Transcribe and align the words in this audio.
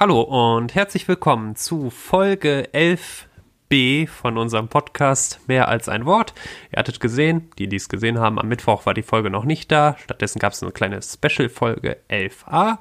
Hallo 0.00 0.20
und 0.20 0.76
herzlich 0.76 1.08
willkommen 1.08 1.56
zu 1.56 1.90
Folge 1.90 2.68
11b 2.72 4.06
von 4.06 4.38
unserem 4.38 4.68
Podcast 4.68 5.40
Mehr 5.48 5.66
als 5.66 5.88
ein 5.88 6.06
Wort. 6.06 6.34
Ihr 6.70 6.78
hattet 6.78 7.00
gesehen, 7.00 7.50
die, 7.58 7.66
die 7.68 7.74
es 7.74 7.88
gesehen 7.88 8.20
haben, 8.20 8.38
am 8.38 8.46
Mittwoch 8.46 8.86
war 8.86 8.94
die 8.94 9.02
Folge 9.02 9.28
noch 9.28 9.44
nicht 9.44 9.72
da. 9.72 9.96
Stattdessen 9.98 10.38
gab 10.38 10.52
es 10.52 10.62
eine 10.62 10.70
kleine 10.70 11.02
Special-Folge 11.02 11.96
11a. 12.08 12.78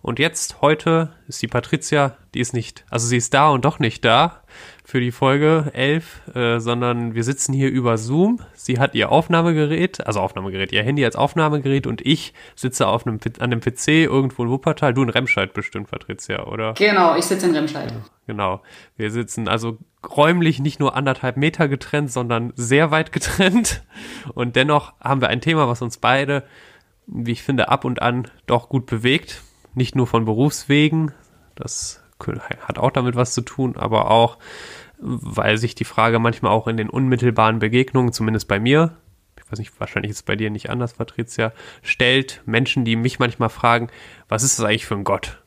Und 0.00 0.18
jetzt, 0.18 0.60
heute, 0.60 1.10
ist 1.26 1.42
die 1.42 1.48
Patricia, 1.48 2.16
die 2.34 2.40
ist 2.40 2.54
nicht, 2.54 2.84
also 2.88 3.06
sie 3.06 3.16
ist 3.16 3.34
da 3.34 3.48
und 3.48 3.64
doch 3.64 3.78
nicht 3.78 4.04
da 4.04 4.42
für 4.84 5.00
die 5.00 5.10
Folge 5.10 5.70
11, 5.74 6.34
äh, 6.34 6.60
sondern 6.60 7.14
wir 7.14 7.24
sitzen 7.24 7.52
hier 7.52 7.68
über 7.68 7.98
Zoom. 7.98 8.40
Sie 8.54 8.78
hat 8.78 8.94
ihr 8.94 9.10
Aufnahmegerät, 9.10 10.06
also 10.06 10.20
Aufnahmegerät, 10.20 10.72
ihr 10.72 10.82
Handy 10.82 11.04
als 11.04 11.16
Aufnahmegerät 11.16 11.86
und 11.86 12.00
ich 12.06 12.32
sitze 12.54 12.86
auf 12.86 13.06
einem, 13.06 13.18
an 13.40 13.50
dem 13.50 13.60
PC 13.60 13.88
irgendwo 13.88 14.44
in 14.44 14.50
Wuppertal. 14.50 14.94
Du 14.94 15.02
in 15.02 15.10
Remscheid 15.10 15.52
bestimmt, 15.52 15.90
Patricia, 15.90 16.44
oder? 16.46 16.74
Genau, 16.74 17.16
ich 17.16 17.24
sitze 17.24 17.46
in 17.46 17.54
Remscheid. 17.54 17.92
Genau. 18.26 18.62
Wir 18.96 19.10
sitzen 19.10 19.48
also 19.48 19.78
räumlich 20.08 20.60
nicht 20.60 20.80
nur 20.80 20.96
anderthalb 20.96 21.36
Meter 21.36 21.68
getrennt, 21.68 22.12
sondern 22.12 22.52
sehr 22.54 22.90
weit 22.90 23.12
getrennt. 23.12 23.82
Und 24.34 24.56
dennoch 24.56 24.94
haben 25.00 25.20
wir 25.20 25.28
ein 25.28 25.40
Thema, 25.40 25.68
was 25.68 25.82
uns 25.82 25.98
beide, 25.98 26.44
wie 27.06 27.32
ich 27.32 27.42
finde, 27.42 27.68
ab 27.68 27.84
und 27.84 28.00
an 28.00 28.30
doch 28.46 28.68
gut 28.68 28.86
bewegt 28.86 29.42
nicht 29.78 29.94
nur 29.94 30.06
von 30.06 30.26
Berufswegen, 30.26 31.12
das 31.54 32.02
hat 32.60 32.78
auch 32.78 32.90
damit 32.90 33.16
was 33.16 33.32
zu 33.32 33.40
tun, 33.40 33.76
aber 33.76 34.10
auch, 34.10 34.38
weil 34.98 35.56
sich 35.56 35.74
die 35.74 35.84
Frage 35.84 36.18
manchmal 36.18 36.52
auch 36.52 36.66
in 36.66 36.76
den 36.76 36.90
unmittelbaren 36.90 37.60
Begegnungen, 37.60 38.12
zumindest 38.12 38.48
bei 38.48 38.60
mir, 38.60 38.96
ich 39.36 39.50
weiß 39.50 39.58
nicht, 39.58 39.80
wahrscheinlich 39.80 40.10
ist 40.10 40.18
es 40.18 40.22
bei 40.24 40.36
dir 40.36 40.50
nicht 40.50 40.68
anders, 40.68 40.94
Patricia, 40.94 41.52
stellt 41.82 42.42
Menschen, 42.44 42.84
die 42.84 42.96
mich 42.96 43.18
manchmal 43.18 43.48
fragen, 43.48 43.88
was 44.28 44.42
ist 44.42 44.58
das 44.58 44.66
eigentlich 44.66 44.84
für 44.84 44.96
ein 44.96 45.04
Gott? 45.04 45.42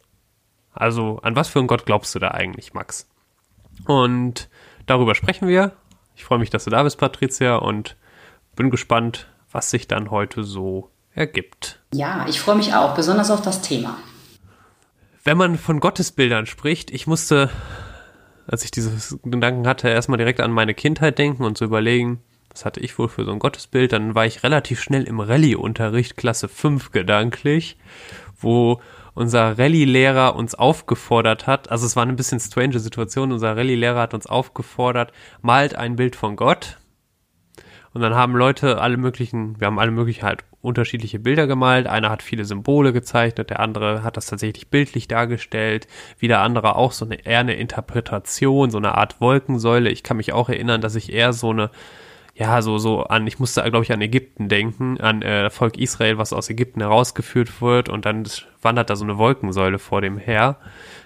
Also, 0.74 1.20
an 1.22 1.36
was 1.36 1.50
für 1.50 1.60
ein 1.60 1.68
Gott 1.68 1.86
glaubst 1.86 2.16
du 2.16 2.20
da 2.20 2.30
eigentlich, 2.30 2.74
Max? 2.74 3.10
Und 3.86 4.50
darüber 4.86 5.16
sprechen 5.16 5.48
wir. 5.48 5.74
Ich 6.16 6.24
freue 6.24 6.40
mich, 6.40 6.50
dass 6.50 6.64
du 6.64 6.70
da 6.70 6.84
bist, 6.84 6.98
Patricia, 6.98 7.58
und 7.58 7.98
bin 8.56 8.70
gespannt, 8.70 9.28
was 9.52 9.70
sich 9.70 9.88
dann 9.88 10.10
heute 10.12 10.44
so 10.46 10.90
ergibt. 11.14 11.82
Ja, 11.94 12.26
ich 12.30 12.40
freue 12.40 12.56
mich 12.56 12.74
auch, 12.74 12.96
besonders 12.96 13.30
auf 13.30 13.42
das 13.42 13.62
Thema 13.62 13.98
wenn 15.24 15.38
man 15.38 15.58
von 15.58 15.80
Gottesbildern 15.80 16.46
spricht, 16.46 16.92
ich 16.92 17.08
musste, 17.08 17.50
als 18.48 18.64
ich 18.64 18.72
diese 18.72 19.20
Gedanken 19.24 19.68
hatte, 19.68 19.90
erstmal 19.90 20.18
direkt 20.18 20.40
an 20.40 20.52
meine 20.52 20.74
Kindheit 20.74 21.18
denken 21.20 21.44
und 21.44 21.58
zu 21.58 21.66
überlegen, 21.66 22.22
was 22.50 22.66
hatte 22.66 22.80
ich 22.80 22.98
wohl 22.98 23.08
für 23.08 23.24
so 23.24 23.32
ein 23.32 23.40
Gottesbild, 23.40 23.94
dann 23.94 24.16
war 24.16 24.26
ich 24.26 24.44
relativ 24.44 24.82
schnell 24.82 25.04
im 25.04 25.20
Rallye-Unterricht, 25.20 26.18
Klasse 26.18 26.48
5 26.48 26.92
gedanklich, 26.92 27.78
wo 28.38 28.82
unser 29.14 29.58
Rallye-Lehrer 29.58 30.36
uns 30.36 30.56
aufgefordert 30.56 31.48
hat, 31.48 31.70
also 31.70 31.86
es 31.86 31.96
war 31.96 32.04
eine 32.04 32.14
bisschen 32.14 32.40
strange 32.40 32.80
Situation, 32.80 33.32
unser 33.32 33.56
Rallye-Lehrer 33.56 34.00
hat 34.00 34.14
uns 34.14 34.26
aufgefordert, 34.26 35.12
malt 35.42 35.76
ein 35.76 35.96
Bild 35.96 36.16
von 36.16 36.36
Gott. 36.36 36.78
Und 37.94 38.02
dann 38.02 38.16
haben 38.16 38.36
Leute 38.38 38.80
alle 38.80 38.96
möglichen, 38.96 39.60
wir 39.60 39.68
haben 39.68 39.80
alle 39.80 39.92
möglichen 39.92 40.24
halt 40.24 40.46
unterschiedliche 40.62 41.20
Bilder 41.20 41.48
gemalt. 41.48 41.88
Einer 41.88 42.10
hat 42.10 42.24
viele 42.24 42.46
Symbole 42.46 42.94
gezeichnet, 42.94 43.50
der 43.50 43.60
andere 43.60 44.04
hat 44.04 44.18
das 44.18 44.28
tatsächlich 44.28 44.70
bildlich 44.70 45.08
dargestellt, 45.08 45.88
wieder 46.20 46.42
andere 46.42 46.76
auch 46.76 46.92
so 46.92 47.06
eine 47.06 47.26
eher 47.26 47.40
eine 47.40 47.56
Interpretation, 47.56 48.72
so 48.72 48.78
eine 48.78 48.96
Art 48.96 49.22
Wolkensäule. 49.22 49.90
Ich 49.90 50.04
kann 50.04 50.18
mich 50.18 50.34
auch 50.34 50.50
erinnern, 50.50 50.82
dass 50.82 50.96
ich 50.96 51.12
eher 51.12 51.34
so 51.34 51.50
eine 51.50 51.72
ja, 52.34 52.62
so, 52.62 52.78
so 52.78 53.04
an, 53.04 53.28
ich 53.28 53.40
musste, 53.40 53.62
glaube 53.64 53.84
ich, 53.84 53.92
an 53.92 54.02
Ägypten 54.02 54.48
denken, 54.48 55.00
an 55.00 55.22
äh, 55.22 55.50
Volk 55.50 55.78
Israel, 55.78 56.18
was 56.18 56.34
aus 56.34 56.50
Ägypten 56.50 56.80
herausgeführt 56.82 57.62
wird 57.62 57.90
und 57.90 58.06
dann 58.06 58.26
wandert 58.62 58.90
da 58.90 58.96
so 58.96 59.04
eine 59.04 59.18
Wolkensäule 59.18 59.80
vor 59.80 60.02
dem 60.02 60.18
her. 60.18 60.58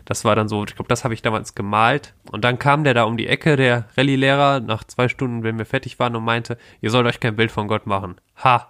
Das 0.06 0.24
war 0.24 0.36
dann 0.36 0.48
so, 0.48 0.64
ich 0.64 0.76
glaube, 0.76 0.88
das 0.88 1.04
habe 1.04 1.14
ich 1.14 1.24
damals 1.24 1.56
gemalt. 1.56 2.14
Und 2.32 2.46
dann 2.46 2.60
kam 2.60 2.84
der 2.84 2.94
da 2.94 3.04
um 3.04 3.18
die 3.18 3.28
Ecke, 3.28 3.56
der 3.56 3.86
Rallye-Lehrer, 3.98 4.60
nach 4.60 4.84
zwei 4.84 5.10
Stunden, 5.10 5.44
wenn 5.44 5.58
wir 5.58 5.66
fertig 5.66 5.98
waren 6.00 6.16
und 6.16 6.24
meinte, 6.24 6.58
ihr 6.82 6.92
sollt 6.92 7.08
euch 7.08 7.20
kein 7.20 7.36
Bild 7.36 7.52
von 7.52 7.68
Gott 7.68 7.88
machen. 7.88 8.16
Ha! 8.44 8.70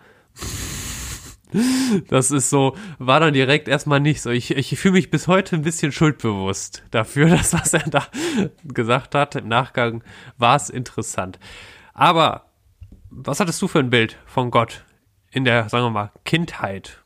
Das 2.08 2.32
ist 2.32 2.50
so, 2.50 2.76
war 2.98 3.20
dann 3.20 3.34
direkt 3.34 3.68
erstmal 3.68 4.00
nicht 4.00 4.22
so. 4.22 4.30
Ich, 4.30 4.52
ich 4.52 4.78
fühle 4.78 4.94
mich 4.94 5.10
bis 5.10 5.28
heute 5.28 5.56
ein 5.56 5.62
bisschen 5.62 5.92
schuldbewusst 5.92 6.84
dafür, 6.92 7.30
dass 7.36 7.54
was 7.54 7.74
er 7.74 7.88
da 7.90 8.08
gesagt 8.64 9.16
hat. 9.16 9.36
Im 9.36 9.48
Nachgang 9.48 10.04
war 10.38 10.56
es 10.56 10.70
interessant. 10.70 11.40
Aber 11.94 12.46
was 13.10 13.40
hattest 13.40 13.62
du 13.62 13.68
für 13.68 13.80
ein 13.80 13.90
Bild 13.90 14.18
von 14.26 14.52
Gott 14.52 14.84
in 15.32 15.46
der, 15.46 15.70
sagen 15.70 15.86
wir 15.86 15.92
mal, 15.92 16.12
Kindheit? 16.26 17.00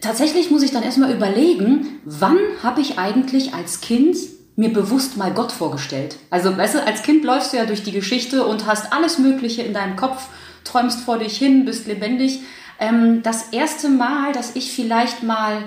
Tatsächlich 0.00 0.50
muss 0.50 0.62
ich 0.62 0.72
dann 0.72 0.82
erstmal 0.82 1.14
überlegen, 1.14 2.00
wann 2.04 2.38
habe 2.62 2.80
ich 2.80 2.98
eigentlich 2.98 3.54
als 3.54 3.80
Kind 3.80 4.16
mir 4.56 4.72
bewusst 4.72 5.16
mal 5.16 5.32
Gott 5.32 5.52
vorgestellt? 5.52 6.18
Also, 6.30 6.56
weißt 6.56 6.76
du, 6.76 6.82
als 6.84 7.02
Kind 7.02 7.24
läufst 7.24 7.52
du 7.52 7.56
ja 7.56 7.66
durch 7.66 7.82
die 7.82 7.92
Geschichte 7.92 8.46
und 8.46 8.66
hast 8.66 8.92
alles 8.92 9.18
Mögliche 9.18 9.62
in 9.62 9.74
deinem 9.74 9.96
Kopf, 9.96 10.28
träumst 10.64 11.00
vor 11.00 11.18
dich 11.18 11.36
hin, 11.36 11.64
bist 11.64 11.86
lebendig 11.86 12.40
ähm, 12.78 13.22
das 13.22 13.50
erste 13.52 13.88
Mal, 13.88 14.32
dass 14.32 14.56
ich 14.56 14.72
vielleicht 14.72 15.22
mal 15.22 15.62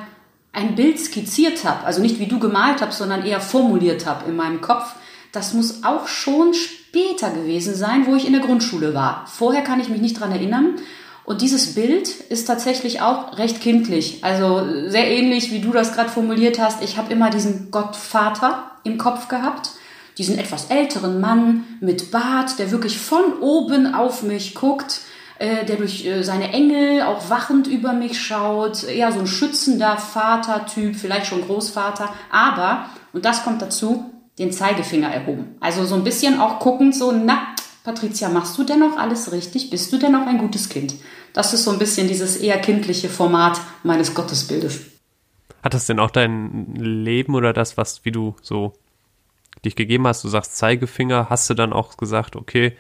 ein 0.52 0.76
Bild 0.76 1.00
skizziert 1.00 1.64
habe, 1.64 1.86
also 1.86 2.02
nicht 2.02 2.20
wie 2.20 2.26
du 2.26 2.40
gemalt 2.40 2.82
hast, 2.82 2.98
sondern 2.98 3.26
eher 3.26 3.42
formuliert 3.42 4.06
habe 4.06 4.30
in 4.30 4.36
meinem 4.36 4.62
Kopf, 4.62 4.96
das 5.32 5.54
muss 5.54 5.84
auch 5.84 6.08
schon 6.08 6.54
später 6.54 7.30
gewesen 7.30 7.76
sein, 7.76 8.08
wo 8.08 8.16
ich 8.16 8.26
in 8.26 8.34
der 8.34 8.42
Grundschule 8.42 8.94
war. 8.94 9.26
Vorher 9.28 9.62
kann 9.62 9.80
ich 9.80 9.90
mich 9.90 10.02
nicht 10.02 10.20
dran 10.20 10.32
erinnern. 10.32 10.76
Und 11.24 11.42
dieses 11.42 11.76
Bild 11.76 12.10
ist 12.10 12.46
tatsächlich 12.46 13.02
auch 13.02 13.38
recht 13.38 13.62
kindlich. 13.62 14.24
Also 14.24 14.66
sehr 14.88 15.08
ähnlich, 15.08 15.52
wie 15.52 15.60
du 15.60 15.72
das 15.72 15.94
gerade 15.94 16.10
formuliert 16.10 16.60
hast. 16.60 16.82
Ich 16.82 16.98
habe 16.98 17.14
immer 17.14 17.30
diesen 17.30 17.70
Gottvater 17.70 18.72
im 18.84 18.98
Kopf 18.98 19.28
gehabt. 19.28 19.70
Diesen 20.18 20.40
etwas 20.40 20.72
älteren 20.72 21.22
Mann 21.22 21.66
mit 21.80 22.10
Bart, 22.10 22.58
der 22.58 22.72
wirklich 22.72 22.98
von 22.98 23.38
oben 23.42 23.94
auf 23.94 24.24
mich 24.24 24.56
guckt 24.56 25.02
äh, 25.40 25.66
der 25.66 25.78
durch 25.78 26.06
äh, 26.06 26.22
seine 26.24 26.52
Engel 26.52 27.02
auch 27.02 27.30
wachend 27.30 27.68
über 27.68 27.94
mich 27.94 28.22
schaut, 28.22 28.84
eher 28.84 29.12
so 29.12 29.20
ein 29.20 29.28
schützender 29.28 29.98
Vatertyp, 29.98 30.96
vielleicht 30.96 31.28
schon 31.28 31.42
Großvater, 31.42 32.14
aber, 32.30 32.86
und 33.14 33.26
das 33.26 33.44
kommt 33.44 33.62
dazu, 33.62 34.06
den 34.38 34.52
Zeigefinger 34.52 35.10
erhoben. 35.10 35.56
Also 35.60 35.86
so 35.86 35.96
ein 35.96 36.04
bisschen 36.04 36.40
auch 36.40 36.60
guckend 36.60 36.96
so, 36.96 37.12
na, 37.12 37.56
Patricia, 37.84 38.30
machst 38.30 38.58
du 38.58 38.64
denn 38.64 38.80
noch 38.80 38.98
alles 38.98 39.32
richtig? 39.32 39.70
Bist 39.70 39.92
du 39.92 39.98
denn 39.98 40.12
noch 40.12 40.28
ein 40.28 40.38
gutes 40.38 40.70
Kind? 40.70 40.96
Das 41.34 41.54
ist 41.54 41.64
so 41.64 41.72
ein 41.72 41.80
bisschen 41.80 42.08
dieses 42.08 42.38
eher 42.38 42.60
kindliche 42.60 43.10
Format 43.10 43.60
meines 43.84 44.14
Gottesbildes. 44.14 44.82
Hat 45.64 45.74
das 45.74 45.86
denn 45.86 46.00
auch 46.00 46.12
dein 46.12 46.76
Leben 46.76 47.36
oder 47.36 47.54
das, 47.54 47.78
was, 47.78 48.06
wie 48.06 48.12
du 48.12 48.36
so 48.42 48.74
dich 49.66 49.76
gegeben 49.76 50.08
hast, 50.08 50.24
du 50.24 50.30
sagst 50.30 50.58
Zeigefinger, 50.58 51.30
hast 51.30 51.50
du 51.50 51.54
dann 51.54 51.74
auch 51.74 51.98
gesagt, 51.98 52.36
okay, 52.36 52.76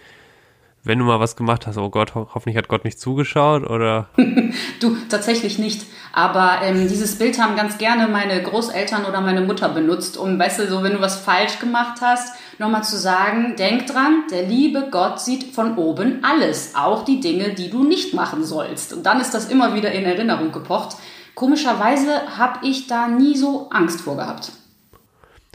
wenn 0.89 0.99
du 0.99 1.05
mal 1.05 1.19
was 1.19 1.35
gemacht 1.35 1.67
hast, 1.67 1.77
oh 1.77 1.89
Gott, 1.89 2.15
ho 2.15 2.27
hoffentlich 2.33 2.57
hat 2.57 2.67
Gott 2.67 2.83
nicht 2.83 2.99
zugeschaut 2.99 3.63
oder? 3.63 4.09
du, 4.79 4.97
tatsächlich 5.07 5.59
nicht. 5.59 5.85
Aber 6.11 6.63
ähm, 6.63 6.87
dieses 6.87 7.19
Bild 7.19 7.39
haben 7.39 7.55
ganz 7.55 7.77
gerne 7.77 8.07
meine 8.07 8.41
Großeltern 8.41 9.05
oder 9.05 9.21
meine 9.21 9.41
Mutter 9.41 9.69
benutzt, 9.69 10.17
um, 10.17 10.39
weißt 10.39 10.59
du, 10.59 10.67
so 10.67 10.81
wenn 10.81 10.93
du 10.93 10.99
was 10.99 11.19
falsch 11.19 11.59
gemacht 11.59 11.99
hast, 12.01 12.33
nochmal 12.57 12.83
zu 12.83 12.97
sagen, 12.97 13.55
denk 13.55 13.85
dran, 13.85 14.23
der 14.31 14.47
liebe 14.47 14.87
Gott 14.89 15.21
sieht 15.21 15.53
von 15.53 15.77
oben 15.77 16.23
alles, 16.23 16.73
auch 16.75 17.05
die 17.05 17.19
Dinge, 17.19 17.53
die 17.53 17.69
du 17.69 17.83
nicht 17.83 18.15
machen 18.15 18.43
sollst. 18.43 18.91
Und 18.91 19.05
dann 19.05 19.21
ist 19.21 19.35
das 19.35 19.47
immer 19.47 19.75
wieder 19.75 19.91
in 19.91 20.05
Erinnerung 20.05 20.51
gepocht. 20.51 20.97
Komischerweise 21.35 22.37
habe 22.39 22.65
ich 22.65 22.87
da 22.87 23.07
nie 23.07 23.37
so 23.37 23.69
Angst 23.69 24.01
vor 24.01 24.17
gehabt. 24.17 24.51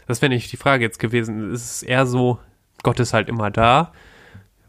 Das 0.07 0.21
wäre 0.21 0.29
nicht 0.29 0.51
die 0.53 0.57
Frage 0.57 0.85
jetzt 0.85 0.99
gewesen. 0.99 1.51
Es 1.51 1.81
ist 1.81 1.83
eher 1.83 2.05
so, 2.05 2.39
Gott 2.83 3.01
ist 3.01 3.13
halt 3.13 3.27
immer 3.27 3.51
da 3.51 3.91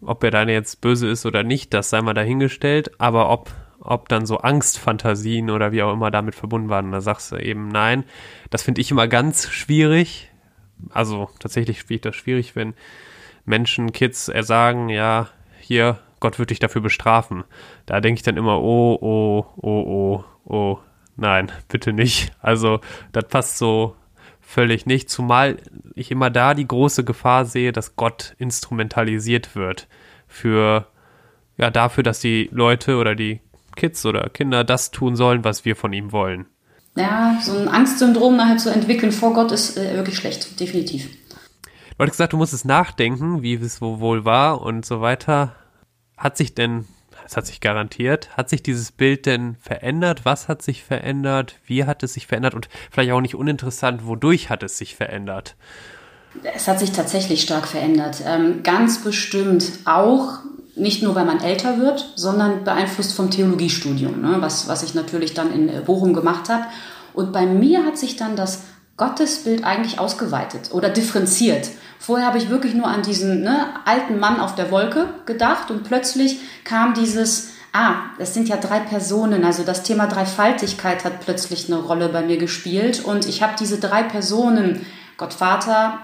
ob 0.01 0.23
er 0.25 0.31
dann 0.31 0.49
jetzt 0.49 0.81
böse 0.81 1.09
ist 1.09 1.27
oder 1.27 1.43
nicht, 1.43 1.75
das 1.75 1.91
sei 1.91 2.03
mal 2.03 2.15
dahingestellt, 2.15 3.01
aber 3.01 3.31
ob, 3.31 3.51
ob 3.81 4.09
dann 4.09 4.27
so 4.27 4.39
Angstfantasien 4.39 5.51
oder 5.51 5.73
wie 5.73 5.83
auch 5.83 5.93
immer 5.93 6.11
damit 6.11 6.35
verbunden 6.35 6.69
waren, 6.69 6.93
da 6.93 7.01
sagst 7.01 7.33
du 7.33 7.37
eben 7.37 7.69
nein. 7.69 8.05
Das 8.51 8.63
finde 8.63 8.81
ich 8.81 8.91
immer 8.91 9.09
ganz 9.09 9.49
schwierig. 9.49 10.31
Also 10.91 11.31
tatsächlich 11.39 11.81
finde 11.81 11.95
ich 11.95 12.01
das 12.03 12.17
schwierig, 12.17 12.55
wenn 12.55 12.75
Menschen, 13.45 13.93
Kids 13.93 14.27
sagen, 14.27 14.89
ja, 14.89 15.29
hier, 15.61 15.99
Gott 16.21 16.39
wird 16.39 16.51
dich 16.51 16.59
dafür 16.59 16.83
bestrafen. 16.83 17.45
Da 17.87 18.01
denke 18.01 18.19
ich 18.19 18.23
dann 18.23 18.37
immer, 18.37 18.61
oh, 18.61 18.99
oh, 19.01 19.47
oh, 19.57 19.85
oh, 19.87 20.25
oh, 20.45 20.79
nein, 21.17 21.53
bitte 21.69 21.93
nicht. 21.93 22.33
Also 22.41 22.81
das 23.13 23.29
passt 23.29 23.59
so 23.59 23.97
völlig 24.47 24.87
nicht, 24.87 25.11
zumal 25.11 25.59
ich 25.95 26.13
immer 26.13 26.31
da 26.31 26.55
die 26.55 26.69
große 26.69 27.05
Gefahr 27.05 27.45
sehe, 27.45 27.73
dass 27.73 27.97
Gott 27.97 28.37
instrumentalisiert 28.39 29.57
wird 29.57 29.89
für 30.29 30.87
ja 31.59 31.71
dafür, 31.71 32.05
dass 32.05 32.21
die 32.21 32.49
Leute 32.53 32.97
oder 32.97 33.17
die 33.17 33.41
Kids 33.75 34.07
oder 34.07 34.31
Kinder 34.31 34.63
das 34.63 34.93
tun 34.93 35.17
sollen, 35.17 35.45
was 35.45 35.65
wir 35.65 35.75
von 35.75 35.93
ihm 35.93 36.13
wollen. 36.13 36.47
Ja, 36.97 37.39
so 37.43 37.59
ein 37.59 37.69
Angstsyndrom 37.69 38.37
nachher 38.37 38.57
zu 38.57 38.71
entwickeln 38.71 39.13
vor 39.13 39.35
Gott 39.35 39.51
ist 39.53 39.77
äh, 39.77 39.97
wirklich 39.97 40.17
schlecht, 40.17 40.59
definitiv. 40.61 41.11
Du 41.99 42.05
hast 42.05 42.11
gesagt, 42.11 42.33
du 42.33 42.37
musstest 42.37 42.65
nachdenken, 42.65 43.43
wie 43.43 43.55
es 43.55 43.81
wohl 43.81 44.25
war 44.25 44.63
und 44.63 44.87
so 44.87 45.01
weiter. 45.01 45.57
Hat 46.17 46.37
sich 46.37 46.55
denn 46.55 46.87
es 47.27 47.37
hat 47.37 47.47
sich 47.47 47.61
garantiert. 47.61 48.31
Hat 48.37 48.49
sich 48.49 48.63
dieses 48.63 48.93
Bild 48.93 49.27
denn 49.27 49.57
verändert? 49.61 50.25
Was 50.25 50.47
hat 50.47 50.63
sich 50.63 50.85
verändert? 50.85 51.57
Wie 51.67 51.85
hat 51.85 52.03
es 52.05 52.15
sich 52.15 52.29
verändert? 52.29 52.55
Und 52.55 52.69
vielleicht 52.91 53.11
auch 53.11 53.21
nicht 53.21 53.35
uninteressant, 53.35 54.07
wodurch 54.07 54.49
hat 54.49 54.63
es 54.63 54.79
sich 54.79 54.95
verändert? 54.95 55.57
Es 56.55 56.69
hat 56.69 56.79
sich 56.79 56.93
tatsächlich 56.93 57.43
stark 57.43 57.67
verändert. 57.67 58.23
Ähm, 58.25 58.63
ganz 58.63 59.03
bestimmt 59.03 59.73
auch 59.87 60.39
nicht 60.77 61.03
nur, 61.03 61.15
weil 61.15 61.25
man 61.25 61.41
älter 61.41 61.81
wird, 61.81 62.13
sondern 62.15 62.63
beeinflusst 62.63 63.15
vom 63.15 63.31
Theologiestudium, 63.31 64.21
ne? 64.21 64.37
was, 64.41 64.69
was 64.69 64.83
ich 64.83 64.95
natürlich 64.95 65.35
dann 65.35 65.53
in 65.53 65.69
äh, 65.69 65.81
Bochum 65.85 66.15
gemacht 66.15 66.49
habe. 66.49 66.67
Und 67.13 67.33
bei 67.33 67.47
mir 67.47 67.85
hat 67.85 67.99
sich 67.99 68.17
dann 68.17 68.37
das 68.37 68.63
Gottesbild 68.97 69.65
eigentlich 69.65 69.99
ausgeweitet 69.99 70.71
oder 70.73 70.89
differenziert. 70.89 71.69
Vorher 71.99 72.27
habe 72.27 72.39
ich 72.39 72.49
wirklich 72.49 72.75
nur 72.75 72.87
an 72.87 73.03
diesen 73.03 73.43
ne, 73.43 73.67
alten 73.85 74.19
Mann 74.19 74.41
auf 74.41 74.55
der 74.55 74.71
Wolke 74.71 75.09
gedacht 75.27 75.71
und 75.71 75.85
plötzlich 75.85 76.39
kam 76.65 76.95
dieses, 76.95 77.51
ah, 77.73 77.95
das 78.19 78.33
sind 78.33 78.49
ja 78.49 78.57
drei 78.57 78.81
Personen, 78.81 79.45
also 79.45 79.65
das 79.65 79.83
Thema 79.83 80.07
Dreifaltigkeit 80.07 81.05
hat 81.05 81.21
plötzlich 81.21 81.71
eine 81.71 81.81
Rolle 81.81 82.09
bei 82.09 82.23
mir 82.23 82.39
gespielt 82.39 83.05
und 83.05 83.27
ich 83.27 83.43
habe 83.43 83.55
diese 83.59 83.79
drei 83.79 84.03
Personen, 84.03 84.87
Gott 85.19 85.35
Vater, 85.35 85.99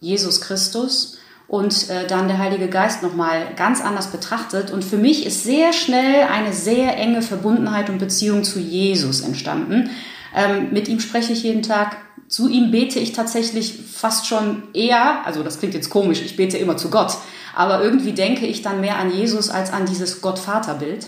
Jesus 0.00 0.40
Christus 0.40 1.18
und 1.48 1.90
äh, 1.90 2.06
dann 2.06 2.28
der 2.28 2.38
Heilige 2.38 2.68
Geist 2.68 3.02
nochmal 3.02 3.46
ganz 3.56 3.80
anders 3.80 4.08
betrachtet. 4.08 4.70
Und 4.70 4.84
für 4.84 4.96
mich 4.96 5.24
ist 5.24 5.44
sehr 5.44 5.72
schnell 5.72 6.24
eine 6.24 6.52
sehr 6.52 6.96
enge 6.96 7.22
Verbundenheit 7.22 7.88
und 7.88 7.98
Beziehung 7.98 8.42
zu 8.44 8.58
Jesus 8.58 9.20
entstanden. 9.20 9.90
Ähm, 10.34 10.72
mit 10.72 10.88
ihm 10.88 11.00
spreche 11.00 11.32
ich 11.32 11.44
jeden 11.44 11.62
Tag. 11.62 11.96
Zu 12.28 12.48
ihm 12.48 12.70
bete 12.70 12.98
ich 12.98 13.12
tatsächlich 13.12 13.78
fast 13.92 14.26
schon 14.26 14.64
eher, 14.74 15.24
also 15.24 15.42
das 15.42 15.58
klingt 15.58 15.74
jetzt 15.74 15.90
komisch, 15.90 16.22
ich 16.24 16.36
bete 16.36 16.58
immer 16.58 16.76
zu 16.76 16.90
Gott, 16.90 17.16
aber 17.54 17.82
irgendwie 17.82 18.12
denke 18.12 18.46
ich 18.46 18.62
dann 18.62 18.80
mehr 18.80 18.98
an 18.98 19.14
Jesus 19.14 19.48
als 19.48 19.72
an 19.72 19.86
dieses 19.86 20.20
Gott-Vater-Bild. 20.20 21.06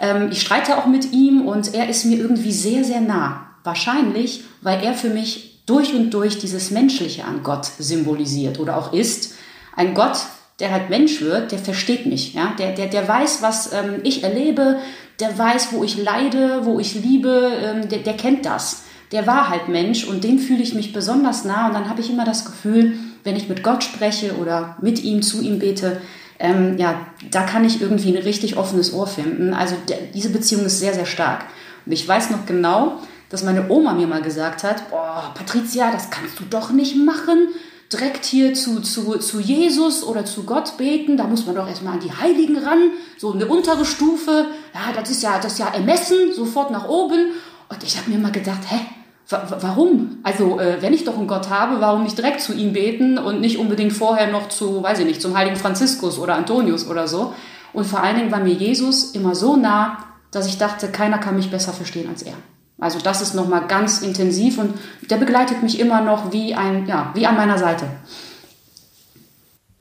Ähm, 0.00 0.30
ich 0.32 0.42
streite 0.42 0.78
auch 0.78 0.86
mit 0.86 1.12
ihm 1.12 1.46
und 1.46 1.74
er 1.74 1.88
ist 1.88 2.04
mir 2.04 2.18
irgendwie 2.18 2.52
sehr, 2.52 2.84
sehr 2.84 3.00
nah. 3.00 3.46
Wahrscheinlich, 3.64 4.44
weil 4.60 4.82
er 4.82 4.94
für 4.94 5.10
mich 5.10 5.62
durch 5.66 5.94
und 5.94 6.10
durch 6.10 6.38
dieses 6.38 6.70
Menschliche 6.70 7.24
an 7.24 7.42
Gott 7.42 7.66
symbolisiert 7.78 8.58
oder 8.58 8.78
auch 8.78 8.92
ist. 8.92 9.34
Ein 9.76 9.94
Gott, 9.94 10.18
der 10.60 10.72
halt 10.72 10.90
Mensch 10.90 11.20
wird, 11.20 11.52
der 11.52 11.58
versteht 11.58 12.06
mich, 12.06 12.34
ja, 12.34 12.54
der, 12.58 12.72
der, 12.72 12.86
der 12.86 13.06
weiß, 13.06 13.42
was 13.42 13.72
ähm, 13.72 14.00
ich 14.02 14.24
erlebe, 14.24 14.78
der 15.20 15.36
weiß, 15.36 15.72
wo 15.72 15.84
ich 15.84 15.96
leide, 15.96 16.64
wo 16.64 16.80
ich 16.80 16.94
liebe, 16.94 17.52
ähm, 17.62 17.88
der, 17.88 18.00
der 18.00 18.16
kennt 18.16 18.46
das. 18.46 18.84
Der 19.12 19.26
war 19.26 19.48
halt 19.48 19.68
Mensch 19.68 20.04
und 20.04 20.24
dem 20.24 20.38
fühle 20.38 20.62
ich 20.62 20.74
mich 20.74 20.92
besonders 20.92 21.44
nah 21.44 21.68
und 21.68 21.74
dann 21.74 21.88
habe 21.88 22.00
ich 22.00 22.10
immer 22.10 22.24
das 22.24 22.44
Gefühl, 22.44 22.94
wenn 23.24 23.36
ich 23.36 23.48
mit 23.48 23.62
Gott 23.62 23.82
spreche 23.84 24.36
oder 24.36 24.76
mit 24.80 25.02
ihm, 25.02 25.22
zu 25.22 25.40
ihm 25.40 25.58
bete, 25.58 26.00
ähm, 26.38 26.76
ja, 26.78 27.06
da 27.30 27.42
kann 27.42 27.64
ich 27.64 27.80
irgendwie 27.80 28.16
ein 28.16 28.22
richtig 28.22 28.56
offenes 28.56 28.92
Ohr 28.92 29.06
finden. 29.06 29.54
Also 29.54 29.76
der, 29.88 29.98
diese 30.14 30.30
Beziehung 30.30 30.64
ist 30.64 30.78
sehr, 30.78 30.94
sehr 30.94 31.06
stark. 31.06 31.44
Und 31.84 31.92
ich 31.92 32.06
weiß 32.06 32.30
noch 32.30 32.46
genau, 32.46 33.00
dass 33.28 33.42
meine 33.42 33.68
Oma 33.70 33.94
mir 33.94 34.06
mal 34.06 34.22
gesagt 34.22 34.62
hat, 34.62 34.90
boah, 34.90 35.32
Patricia, 35.34 35.90
das 35.90 36.10
kannst 36.10 36.38
du 36.38 36.44
doch 36.44 36.70
nicht 36.70 36.96
machen 36.96 37.48
direkt 37.92 38.26
hier 38.26 38.52
zu, 38.54 38.80
zu, 38.80 39.18
zu 39.18 39.40
Jesus 39.40 40.04
oder 40.04 40.24
zu 40.24 40.44
Gott 40.44 40.76
beten, 40.76 41.16
da 41.16 41.24
muss 41.24 41.46
man 41.46 41.54
doch 41.54 41.66
erstmal 41.66 41.94
an 41.94 42.00
die 42.00 42.12
Heiligen 42.12 42.58
ran, 42.58 42.90
so 43.16 43.32
eine 43.32 43.46
untere 43.46 43.84
Stufe, 43.84 44.46
ja, 44.74 44.92
das 44.94 45.10
ist 45.10 45.22
ja, 45.22 45.38
das 45.38 45.52
ist 45.52 45.58
ja 45.58 45.68
ermessen, 45.68 46.32
sofort 46.34 46.70
nach 46.70 46.86
oben. 46.86 47.32
Und 47.70 47.82
ich 47.82 47.96
habe 47.96 48.10
mir 48.10 48.18
mal 48.18 48.32
gedacht, 48.32 48.60
hä, 48.68 48.80
warum? 49.30 50.18
Also, 50.22 50.58
äh, 50.58 50.80
wenn 50.80 50.94
ich 50.94 51.04
doch 51.04 51.16
einen 51.16 51.26
Gott 51.26 51.50
habe, 51.50 51.80
warum 51.80 52.04
nicht 52.04 52.16
direkt 52.16 52.40
zu 52.40 52.54
ihm 52.54 52.72
beten 52.72 53.18
und 53.18 53.40
nicht 53.40 53.58
unbedingt 53.58 53.92
vorher 53.92 54.30
noch 54.30 54.48
zu, 54.48 54.82
weiß 54.82 55.00
ich 55.00 55.06
nicht, 55.06 55.20
zum 55.20 55.36
heiligen 55.36 55.56
Franziskus 55.56 56.18
oder 56.18 56.34
Antonius 56.34 56.88
oder 56.88 57.06
so? 57.06 57.34
Und 57.72 57.86
vor 57.86 58.02
allen 58.02 58.16
Dingen 58.16 58.32
war 58.32 58.40
mir 58.40 58.54
Jesus 58.54 59.12
immer 59.12 59.34
so 59.34 59.56
nah, 59.56 60.04
dass 60.30 60.46
ich 60.46 60.58
dachte, 60.58 60.88
keiner 60.88 61.18
kann 61.18 61.36
mich 61.36 61.50
besser 61.50 61.72
verstehen 61.72 62.08
als 62.08 62.22
er. 62.22 62.34
Also 62.78 63.00
das 63.00 63.20
ist 63.20 63.34
nochmal 63.34 63.66
ganz 63.66 64.02
intensiv 64.02 64.58
und 64.58 64.78
der 65.10 65.16
begleitet 65.16 65.62
mich 65.62 65.80
immer 65.80 66.00
noch 66.00 66.32
wie 66.32 66.54
ein, 66.54 66.86
ja, 66.86 67.10
wie 67.14 67.26
an 67.26 67.36
meiner 67.36 67.58
Seite. 67.58 67.86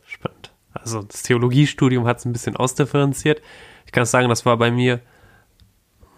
Spannend. 0.06 0.52
Also 0.74 1.04
das 1.04 1.24
Theologiestudium 1.24 2.08
hat 2.08 2.18
es 2.18 2.26
ein 2.26 2.34
bisschen 2.34 2.56
ausdifferenziert. 2.56 3.42
Ich 3.86 3.92
kann 3.92 4.06
sagen, 4.06 4.30
das 4.30 4.46
war 4.46 4.58
bei 4.58 4.72
mir 4.72 5.00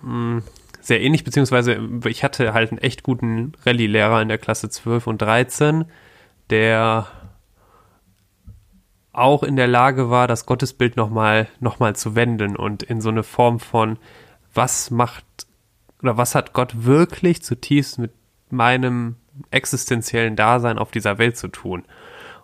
mh, 0.02 0.38
hm, 0.38 0.44
sehr 0.89 1.01
ähnlich, 1.01 1.24
beziehungsweise 1.24 1.80
ich 2.06 2.24
hatte 2.24 2.53
halt 2.53 2.71
einen 2.71 2.80
echt 2.80 3.03
guten 3.03 3.53
Rallye-Lehrer 3.65 4.21
in 4.21 4.27
der 4.27 4.38
Klasse 4.38 4.69
12 4.69 5.07
und 5.07 5.21
13, 5.21 5.86
der 6.50 7.07
auch 9.13 9.44
in 9.44 9.56
der 9.56 9.68
Lage 9.68 10.09
war, 10.09 10.27
das 10.27 10.45
Gottesbild 10.45 10.97
nochmal 10.97 11.47
noch 11.59 11.80
mal 11.80 11.95
zu 11.95 12.15
wenden 12.15 12.56
und 12.56 12.83
in 12.83 13.01
so 13.01 13.09
eine 13.09 13.24
Form 13.24 13.59
von, 13.59 13.97
was 14.53 14.91
macht 14.91 15.25
oder 16.01 16.18
was 16.18 16.36
hat 16.36 16.53
Gott 16.53 16.86
wirklich 16.86 17.44
zutiefst 17.44 18.00
mit 18.00 18.12
meinem 18.50 19.15
existenziellen 19.51 20.36
Dasein 20.36 20.80
auf 20.80 20.91
dieser 20.91 21.18
Welt 21.18 21.38
zu 21.38 21.50
tun? 21.50 21.83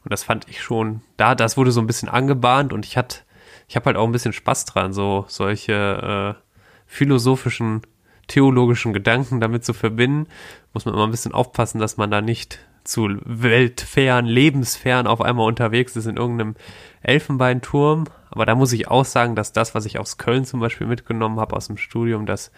Und 0.03 0.13
das 0.13 0.23
fand 0.23 0.47
ich 0.49 0.61
schon, 0.61 1.01
da, 1.17 1.33
das 1.33 1.57
wurde 1.57 1.71
so 1.71 1.81
ein 1.81 1.87
bisschen 1.87 2.09
angebahnt 2.09 2.73
und 2.73 2.85
ich 2.85 2.95
hatte, 2.95 3.19
ich 3.67 3.75
habe 3.75 3.87
halt 3.87 3.97
auch 3.97 4.05
ein 4.05 4.11
bisschen 4.11 4.33
Spaß 4.33 4.65
dran, 4.65 4.93
so 4.93 5.25
solche 5.27 6.35
äh, 6.37 6.41
philosophischen, 6.85 7.81
theologischen 8.27 8.93
Gedanken 8.93 9.39
damit 9.39 9.65
zu 9.65 9.73
verbinden. 9.73 10.27
Muss 10.73 10.85
man 10.85 10.93
immer 10.93 11.05
ein 11.05 11.11
bisschen 11.11 11.33
aufpassen, 11.33 11.79
dass 11.79 11.97
man 11.97 12.11
da 12.11 12.21
nicht 12.21 12.59
zu 12.83 13.09
weltfern, 13.23 14.25
lebensfern 14.25 15.07
auf 15.07 15.21
einmal 15.21 15.47
unterwegs 15.47 15.95
ist 15.95 16.05
in 16.05 16.17
irgendeinem 16.17 16.55
Elfenbeinturm. 17.01 18.05
Aber 18.29 18.45
da 18.45 18.55
muss 18.55 18.73
ich 18.73 18.87
auch 18.87 19.05
sagen, 19.05 19.35
dass 19.35 19.53
das, 19.53 19.75
was 19.75 19.85
ich 19.85 19.99
aus 19.99 20.17
Köln 20.17 20.45
zum 20.45 20.59
Beispiel 20.59 20.87
mitgenommen 20.87 21.39
habe 21.39 21.55
aus 21.55 21.67
dem 21.67 21.77
Studium, 21.77 22.25
dass 22.25 22.51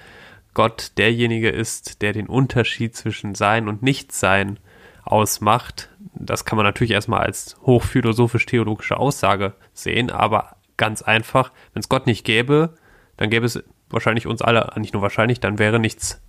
Gott 0.54 0.94
derjenige 0.98 1.50
ist, 1.50 2.02
der 2.02 2.14
den 2.14 2.28
Unterschied 2.28 2.96
zwischen 2.96 3.36
Sein 3.36 3.68
und 3.68 3.84
Nichtsein 3.84 4.60
ausmacht. 5.04 5.90
Das 6.14 6.46
kann 6.46 6.58
man 6.58 6.66
natürlich 6.66 6.92
erstmal 6.92 7.22
als 7.22 7.58
hochphilosophisch-theologische 7.62 8.98
Aussage 8.98 9.54
sehen, 9.74 10.10
aber 10.10 10.58
ganz 10.76 11.02
einfach, 11.02 11.52
wenn 11.74 11.82
es 11.82 11.90
Gott 11.90 12.08
nicht 12.08 12.26
gäbe, 12.26 12.76
dann 13.18 13.30
gäbe 13.30 13.46
es 13.46 13.64
wahrscheinlich 13.90 14.28
uns 14.28 14.42
alle, 14.42 14.72
nicht 14.78 14.94
nur 14.94 15.02
wahrscheinlich, 15.02 15.40
dann 15.40 15.60
wäre 15.60 15.80
nichts. 15.80 16.22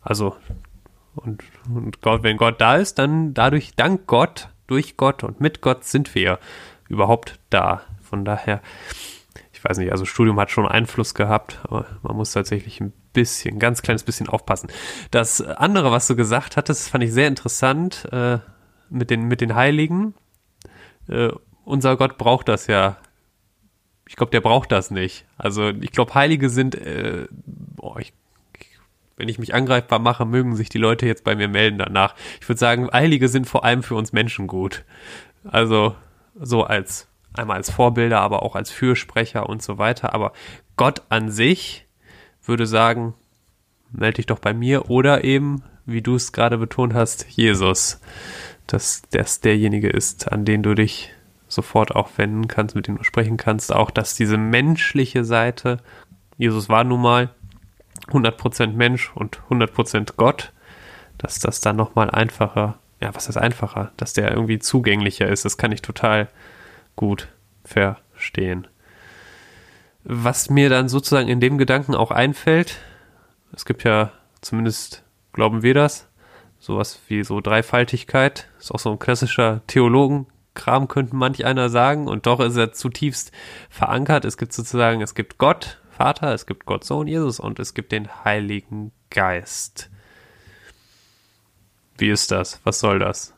Also, 0.00 0.36
und, 1.14 1.42
und 1.72 2.00
Gott, 2.00 2.22
wenn 2.22 2.36
Gott 2.36 2.60
da 2.60 2.76
ist, 2.76 2.98
dann 2.98 3.34
dadurch, 3.34 3.74
dank 3.76 4.06
Gott, 4.06 4.48
durch 4.66 4.96
Gott 4.96 5.24
und 5.24 5.40
mit 5.40 5.60
Gott 5.60 5.84
sind 5.84 6.14
wir 6.14 6.38
überhaupt 6.88 7.38
da. 7.50 7.82
Von 8.02 8.24
daher, 8.24 8.60
ich 9.52 9.62
weiß 9.64 9.78
nicht, 9.78 9.92
also 9.92 10.04
Studium 10.04 10.40
hat 10.40 10.50
schon 10.50 10.66
Einfluss 10.66 11.14
gehabt, 11.14 11.60
aber 11.64 11.86
man 12.02 12.16
muss 12.16 12.32
tatsächlich 12.32 12.80
ein 12.80 12.92
bisschen, 13.12 13.58
ganz 13.58 13.82
kleines 13.82 14.02
bisschen 14.02 14.28
aufpassen. 14.28 14.70
Das 15.10 15.40
andere, 15.40 15.92
was 15.92 16.06
du 16.06 16.16
gesagt 16.16 16.56
hattest, 16.56 16.88
fand 16.88 17.04
ich 17.04 17.12
sehr 17.12 17.28
interessant 17.28 18.08
äh, 18.12 18.38
mit, 18.90 19.10
den, 19.10 19.24
mit 19.28 19.40
den 19.40 19.54
Heiligen. 19.54 20.14
Äh, 21.08 21.30
unser 21.64 21.96
Gott 21.96 22.18
braucht 22.18 22.48
das 22.48 22.66
ja. 22.66 22.96
Ich 24.12 24.16
glaube, 24.16 24.30
der 24.30 24.42
braucht 24.42 24.70
das 24.70 24.90
nicht. 24.90 25.24
Also 25.38 25.70
ich 25.70 25.90
glaube, 25.90 26.12
Heilige 26.12 26.50
sind, 26.50 26.74
äh, 26.74 27.28
boah, 27.32 27.98
ich, 27.98 28.12
wenn 29.16 29.30
ich 29.30 29.38
mich 29.38 29.54
angreifbar 29.54 30.00
mache, 30.00 30.26
mögen 30.26 30.54
sich 30.54 30.68
die 30.68 30.76
Leute 30.76 31.06
jetzt 31.06 31.24
bei 31.24 31.34
mir 31.34 31.48
melden 31.48 31.78
danach. 31.78 32.14
Ich 32.38 32.46
würde 32.46 32.58
sagen, 32.58 32.90
Heilige 32.92 33.28
sind 33.28 33.46
vor 33.46 33.64
allem 33.64 33.82
für 33.82 33.94
uns 33.94 34.12
Menschen 34.12 34.48
gut. 34.48 34.84
Also 35.44 35.96
so 36.38 36.62
als 36.62 37.08
einmal 37.32 37.56
als 37.56 37.70
Vorbilder, 37.70 38.20
aber 38.20 38.42
auch 38.42 38.54
als 38.54 38.70
Fürsprecher 38.70 39.48
und 39.48 39.62
so 39.62 39.78
weiter. 39.78 40.12
Aber 40.12 40.34
Gott 40.76 41.00
an 41.08 41.30
sich 41.30 41.86
würde 42.44 42.66
sagen, 42.66 43.14
melde 43.92 44.16
dich 44.16 44.26
doch 44.26 44.40
bei 44.40 44.52
mir 44.52 44.90
oder 44.90 45.24
eben, 45.24 45.62
wie 45.86 46.02
du 46.02 46.16
es 46.16 46.32
gerade 46.32 46.58
betont 46.58 46.92
hast, 46.92 47.24
Jesus, 47.30 47.98
dass 48.66 49.00
das 49.10 49.40
derjenige 49.40 49.88
ist, 49.88 50.30
an 50.30 50.44
den 50.44 50.62
du 50.62 50.74
dich 50.74 51.14
sofort 51.54 51.94
auch 51.94 52.10
wenden 52.16 52.48
kannst, 52.48 52.74
mit 52.74 52.86
dem 52.86 52.98
du 52.98 53.04
sprechen 53.04 53.36
kannst, 53.36 53.72
auch 53.72 53.90
dass 53.90 54.14
diese 54.14 54.38
menschliche 54.38 55.24
Seite, 55.24 55.78
Jesus 56.38 56.68
war 56.68 56.84
nun 56.84 57.02
mal 57.02 57.30
100% 58.08 58.72
Mensch 58.72 59.12
und 59.14 59.40
100% 59.50 60.14
Gott, 60.16 60.52
dass 61.18 61.38
das 61.38 61.60
dann 61.60 61.76
nochmal 61.76 62.10
einfacher, 62.10 62.78
ja, 63.00 63.14
was 63.14 63.28
ist 63.28 63.36
einfacher, 63.36 63.92
dass 63.96 64.12
der 64.12 64.30
irgendwie 64.30 64.58
zugänglicher 64.58 65.28
ist, 65.28 65.44
das 65.44 65.58
kann 65.58 65.72
ich 65.72 65.82
total 65.82 66.28
gut 66.96 67.28
verstehen. 67.64 68.66
Was 70.04 70.50
mir 70.50 70.68
dann 70.68 70.88
sozusagen 70.88 71.28
in 71.28 71.40
dem 71.40 71.58
Gedanken 71.58 71.94
auch 71.94 72.10
einfällt, 72.10 72.78
es 73.54 73.64
gibt 73.64 73.84
ja 73.84 74.10
zumindest, 74.40 75.04
glauben 75.32 75.62
wir 75.62 75.74
das, 75.74 76.08
sowas 76.58 76.98
wie 77.08 77.22
so 77.22 77.40
Dreifaltigkeit, 77.40 78.48
ist 78.58 78.72
auch 78.72 78.78
so 78.78 78.90
ein 78.90 78.98
klassischer 78.98 79.60
Theologenkram, 80.54 80.88
könnte 80.88 81.16
manch 81.16 81.44
einer 81.44 81.68
sagen, 81.68 82.08
und 82.08 82.26
doch 82.26 82.40
ist 82.40 82.56
er 82.56 82.72
zutiefst 82.72 83.32
verankert. 83.70 84.24
Es 84.24 84.36
gibt 84.36 84.52
sozusagen, 84.52 85.00
es 85.00 85.14
gibt 85.14 85.38
Gott, 85.38 85.78
Vater, 85.90 86.32
es 86.32 86.46
gibt 86.46 86.66
Gott, 86.66 86.84
Sohn, 86.84 87.06
Jesus 87.06 87.40
und 87.40 87.58
es 87.58 87.74
gibt 87.74 87.92
den 87.92 88.08
Heiligen 88.24 88.92
Geist. 89.10 89.90
Wie 91.98 92.08
ist 92.08 92.30
das? 92.30 92.60
Was 92.64 92.80
soll 92.80 92.98
das? 92.98 93.34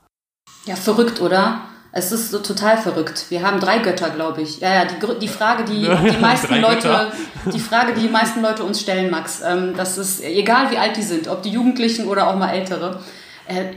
Ja, 0.67 0.77
verrückt, 0.77 1.21
oder? 1.21 1.63
Es 1.97 2.11
ist 2.11 2.31
so 2.31 2.41
total 2.41 2.77
verrückt. 2.77 3.27
Wir 3.29 3.43
haben 3.43 3.61
drei 3.61 3.79
Götter, 3.79 4.11
glaube 4.11 4.43
ich. 4.43 4.59
Ja, 4.59 4.75
ja, 4.75 4.85
die, 4.85 5.19
die 5.21 5.29
Frage, 5.29 5.65
die 5.65 5.83
die 6.11 6.21
meisten 6.21 6.61
Leute, 6.61 7.13
die 7.53 7.61
Frage, 7.61 7.95
die 7.95 8.03
die 8.03 8.09
meisten 8.09 8.43
Leute 8.43 8.65
uns 8.65 8.81
stellen, 8.81 9.11
Max, 9.11 9.43
ähm, 9.43 9.75
das 9.77 9.99
ist 9.99 10.21
egal, 10.23 10.71
wie 10.71 10.79
alt 10.79 10.97
die 10.97 11.03
sind, 11.03 11.29
ob 11.29 11.43
die 11.43 11.51
Jugendlichen 11.51 12.07
oder 12.07 12.29
auch 12.29 12.37
mal 12.37 12.51
Ältere, 12.51 13.01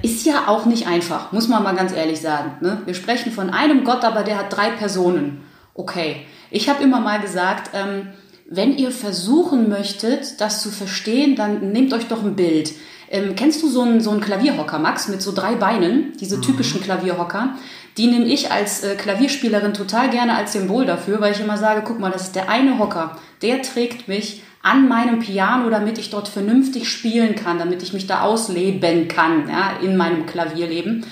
ist 0.02 0.26
ja 0.26 0.48
auch 0.48 0.66
nicht 0.66 0.88
einfach, 0.88 1.32
muss 1.32 1.48
man 1.48 1.64
mal 1.64 1.76
ganz 1.76 1.94
ehrlich 1.94 2.22
sagen. 2.22 2.58
Ne? 2.62 2.82
Wir 2.86 2.94
sprechen 2.94 3.32
von 3.32 3.50
einem 3.50 3.84
Gott, 3.84 4.04
aber 4.04 4.24
der 4.24 4.38
hat 4.38 4.56
drei 4.56 4.70
Personen. 4.70 5.44
Okay, 5.74 6.26
ich 6.50 6.70
habe 6.70 6.84
immer 6.84 7.00
mal 7.00 7.20
gesagt, 7.20 7.72
ähm, 7.74 8.08
wenn 8.50 8.78
ihr 8.78 8.92
versuchen 8.92 9.68
möchtet, 9.68 10.40
das 10.40 10.62
zu 10.62 10.70
verstehen, 10.70 11.36
dann 11.36 11.72
nehmt 11.72 11.94
euch 11.94 12.08
doch 12.08 12.24
ein 12.24 12.36
Bild. 12.36 12.74
Ähm, 13.10 13.36
kennst 13.36 13.62
du 13.62 13.70
so 13.70 13.82
einen, 13.82 14.02
so 14.02 14.12
einen 14.12 14.22
Klavierhocker, 14.22 14.80
Max, 14.80 15.08
mit 15.08 15.22
so 15.22 15.34
drei 15.34 15.56
Beinen, 15.56 16.14
diese 16.20 16.38
mhm. 16.38 16.42
typischen 16.42 16.82
Klavierhocker? 16.82 17.56
Die 17.98 18.08
nehme 18.08 18.26
ich 18.26 18.52
als 18.52 18.84
äh, 18.84 18.96
Klavierspielerin 18.96 19.74
total 19.74 20.10
gerne 20.10 20.36
als 20.36 20.54
Symbol 20.54 20.86
dafür, 20.86 21.20
weil 21.20 21.34
ich 21.34 21.40
immer 21.40 21.58
sage, 21.58 21.84
guck 21.86 22.00
mal, 22.00 22.12
das 22.12 22.24
ist 22.24 22.36
der 22.36 22.50
eine 22.50 22.80
Hocker, 22.80 23.18
der 23.42 23.62
trägt 23.62 24.08
mich 24.08 24.44
an 24.62 24.88
meinem 24.88 25.20
Piano, 25.20 25.70
damit 25.70 25.98
ich 25.98 26.10
dort 26.10 26.28
vernünftig 26.28 26.90
spielen 26.90 27.36
kann, 27.36 27.60
damit 27.60 27.84
ich 27.84 27.94
mich 27.94 28.08
da 28.08 28.22
ausleben 28.22 29.08
kann, 29.08 29.50
ja, 29.50 29.78
in 29.82 29.96
meinem 29.98 30.26
Klavierleben. 30.26 31.06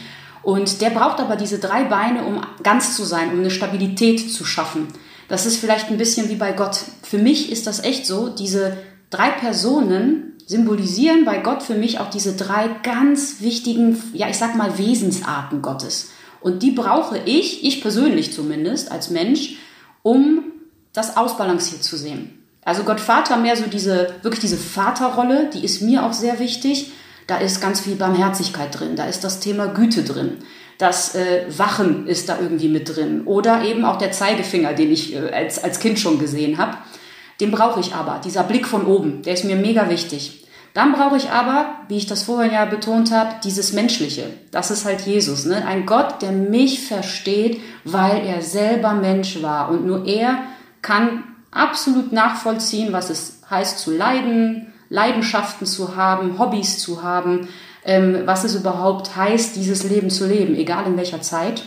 Und 0.43 0.81
der 0.81 0.91
braucht 0.91 1.19
aber 1.19 1.35
diese 1.35 1.59
drei 1.59 1.85
Beine, 1.85 2.23
um 2.23 2.41
ganz 2.61 2.95
zu 2.95 3.03
sein, 3.03 3.31
um 3.31 3.39
eine 3.39 3.49
Stabilität 3.49 4.31
zu 4.31 4.45
schaffen. 4.45 4.87
Das 5.27 5.45
ist 5.45 5.57
vielleicht 5.57 5.89
ein 5.89 5.97
bisschen 5.97 6.29
wie 6.29 6.35
bei 6.35 6.51
Gott. 6.51 6.79
Für 7.01 7.17
mich 7.17 7.51
ist 7.51 7.65
das 7.65 7.83
echt 7.83 8.05
so, 8.05 8.29
diese 8.29 8.77
drei 9.09 9.29
Personen 9.31 10.33
symbolisieren 10.45 11.25
bei 11.25 11.39
Gott 11.39 11.63
für 11.63 11.73
mich 11.73 11.99
auch 11.99 12.09
diese 12.09 12.35
drei 12.35 12.69
ganz 12.83 13.41
wichtigen, 13.41 14.01
ja, 14.13 14.29
ich 14.29 14.37
sag 14.37 14.55
mal 14.55 14.77
Wesensarten 14.77 15.61
Gottes. 15.61 16.11
Und 16.41 16.61
die 16.61 16.71
brauche 16.71 17.17
ich, 17.25 17.63
ich 17.63 17.81
persönlich 17.81 18.31
zumindest, 18.31 18.91
als 18.91 19.09
Mensch, 19.09 19.55
um 20.03 20.43
das 20.93 21.17
ausbalanciert 21.17 21.83
zu 21.83 21.97
sehen. 21.97 22.34
Also 22.65 22.83
Gott 22.83 22.99
Vater 22.99 23.37
mehr 23.37 23.55
so 23.55 23.67
diese, 23.67 24.15
wirklich 24.23 24.41
diese 24.41 24.57
Vaterrolle, 24.57 25.49
die 25.53 25.63
ist 25.63 25.81
mir 25.81 26.03
auch 26.03 26.13
sehr 26.13 26.39
wichtig. 26.39 26.91
Da 27.27 27.37
ist 27.37 27.61
ganz 27.61 27.79
viel 27.79 27.95
Barmherzigkeit 27.95 28.77
drin, 28.77 28.95
da 28.95 29.05
ist 29.05 29.23
das 29.23 29.39
Thema 29.39 29.67
Güte 29.67 30.03
drin. 30.03 30.39
Das 30.77 31.15
äh, 31.15 31.45
Wachen 31.57 32.05
ist 32.05 32.27
da 32.27 32.37
irgendwie 32.39 32.67
mit 32.67 32.95
drin. 32.95 33.21
Oder 33.25 33.63
eben 33.63 33.85
auch 33.85 33.97
der 33.97 34.11
Zeigefinger, 34.11 34.73
den 34.73 34.91
ich 34.91 35.15
äh, 35.15 35.31
als, 35.31 35.63
als 35.63 35.79
Kind 35.79 35.99
schon 35.99 36.19
gesehen 36.19 36.57
habe. 36.57 36.77
Den 37.39 37.51
brauche 37.51 37.79
ich 37.79 37.93
aber. 37.93 38.19
Dieser 38.23 38.43
Blick 38.43 38.67
von 38.67 38.85
oben, 38.85 39.21
der 39.21 39.33
ist 39.35 39.45
mir 39.45 39.55
mega 39.55 39.89
wichtig. 39.89 40.45
Dann 40.73 40.91
brauche 40.91 41.15
ich 41.15 41.29
aber, 41.29 41.67
wie 41.87 41.95
ich 41.95 42.07
das 42.07 42.23
vorhin 42.23 42.51
ja 42.51 42.65
betont 42.65 43.11
habe, 43.11 43.35
dieses 43.43 43.71
Menschliche. 43.71 44.25
Das 44.51 44.71
ist 44.71 44.83
halt 44.83 45.01
Jesus. 45.01 45.45
Ne? 45.45 45.65
Ein 45.65 45.85
Gott, 45.85 46.21
der 46.21 46.33
mich 46.33 46.81
versteht, 46.81 47.61
weil 47.85 48.25
er 48.25 48.41
selber 48.41 48.93
Mensch 48.93 49.41
war. 49.41 49.69
Und 49.69 49.85
nur 49.85 50.05
er 50.05 50.39
kann 50.81 51.23
absolut 51.55 52.11
nachvollziehen, 52.11 52.93
was 52.93 53.09
es 53.09 53.39
heißt 53.49 53.79
zu 53.79 53.95
leiden, 53.95 54.73
Leidenschaften 54.89 55.65
zu 55.65 55.95
haben, 55.95 56.37
Hobbys 56.37 56.79
zu 56.79 57.01
haben, 57.01 57.47
ähm, 57.85 58.23
was 58.25 58.43
es 58.43 58.55
überhaupt 58.55 59.15
heißt, 59.15 59.55
dieses 59.55 59.83
Leben 59.83 60.09
zu 60.09 60.27
leben, 60.27 60.55
egal 60.55 60.85
in 60.85 60.97
welcher 60.97 61.21
Zeit. 61.21 61.65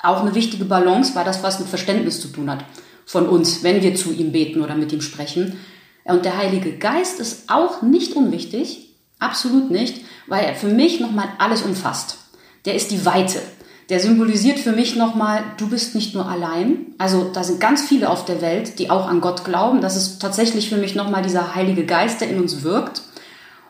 Auch 0.00 0.20
eine 0.20 0.34
wichtige 0.34 0.64
Balance, 0.64 1.14
weil 1.14 1.24
das 1.24 1.42
was 1.42 1.58
mit 1.58 1.68
Verständnis 1.68 2.20
zu 2.20 2.28
tun 2.28 2.50
hat 2.50 2.64
von 3.04 3.26
uns, 3.26 3.62
wenn 3.62 3.82
wir 3.82 3.94
zu 3.94 4.12
ihm 4.12 4.32
beten 4.32 4.60
oder 4.62 4.74
mit 4.74 4.92
ihm 4.92 5.00
sprechen. 5.00 5.58
Und 6.04 6.24
der 6.24 6.36
Heilige 6.36 6.76
Geist 6.76 7.20
ist 7.20 7.50
auch 7.50 7.82
nicht 7.82 8.14
unwichtig, 8.14 8.94
absolut 9.18 9.70
nicht, 9.70 10.04
weil 10.26 10.44
er 10.44 10.54
für 10.54 10.68
mich 10.68 11.00
nochmal 11.00 11.28
alles 11.38 11.62
umfasst. 11.62 12.18
Der 12.66 12.74
ist 12.74 12.90
die 12.90 13.06
Weite 13.06 13.40
der 13.88 14.00
symbolisiert 14.00 14.58
für 14.58 14.72
mich 14.72 14.96
nochmal, 14.96 15.42
du 15.56 15.70
bist 15.70 15.94
nicht 15.94 16.14
nur 16.14 16.28
allein. 16.28 16.86
Also 16.98 17.30
da 17.32 17.42
sind 17.42 17.58
ganz 17.58 17.82
viele 17.82 18.10
auf 18.10 18.24
der 18.24 18.42
Welt, 18.42 18.78
die 18.78 18.90
auch 18.90 19.08
an 19.08 19.20
Gott 19.20 19.44
glauben. 19.44 19.80
Das 19.80 19.96
ist 19.96 20.20
tatsächlich 20.20 20.68
für 20.68 20.76
mich 20.76 20.94
nochmal 20.94 21.22
dieser 21.22 21.54
Heilige 21.54 21.86
Geist, 21.86 22.20
der 22.20 22.28
in 22.28 22.40
uns 22.40 22.62
wirkt. 22.62 23.02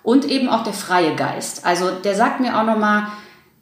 Und 0.03 0.25
eben 0.25 0.49
auch 0.49 0.65
der 0.65 0.73
freie 0.73 1.15
Geist. 1.15 1.65
Also 1.65 1.91
der 1.91 2.17
sagt 2.17 2.41
mir 2.41 2.59
auch 2.59 2.65
nochmal, 2.65 3.09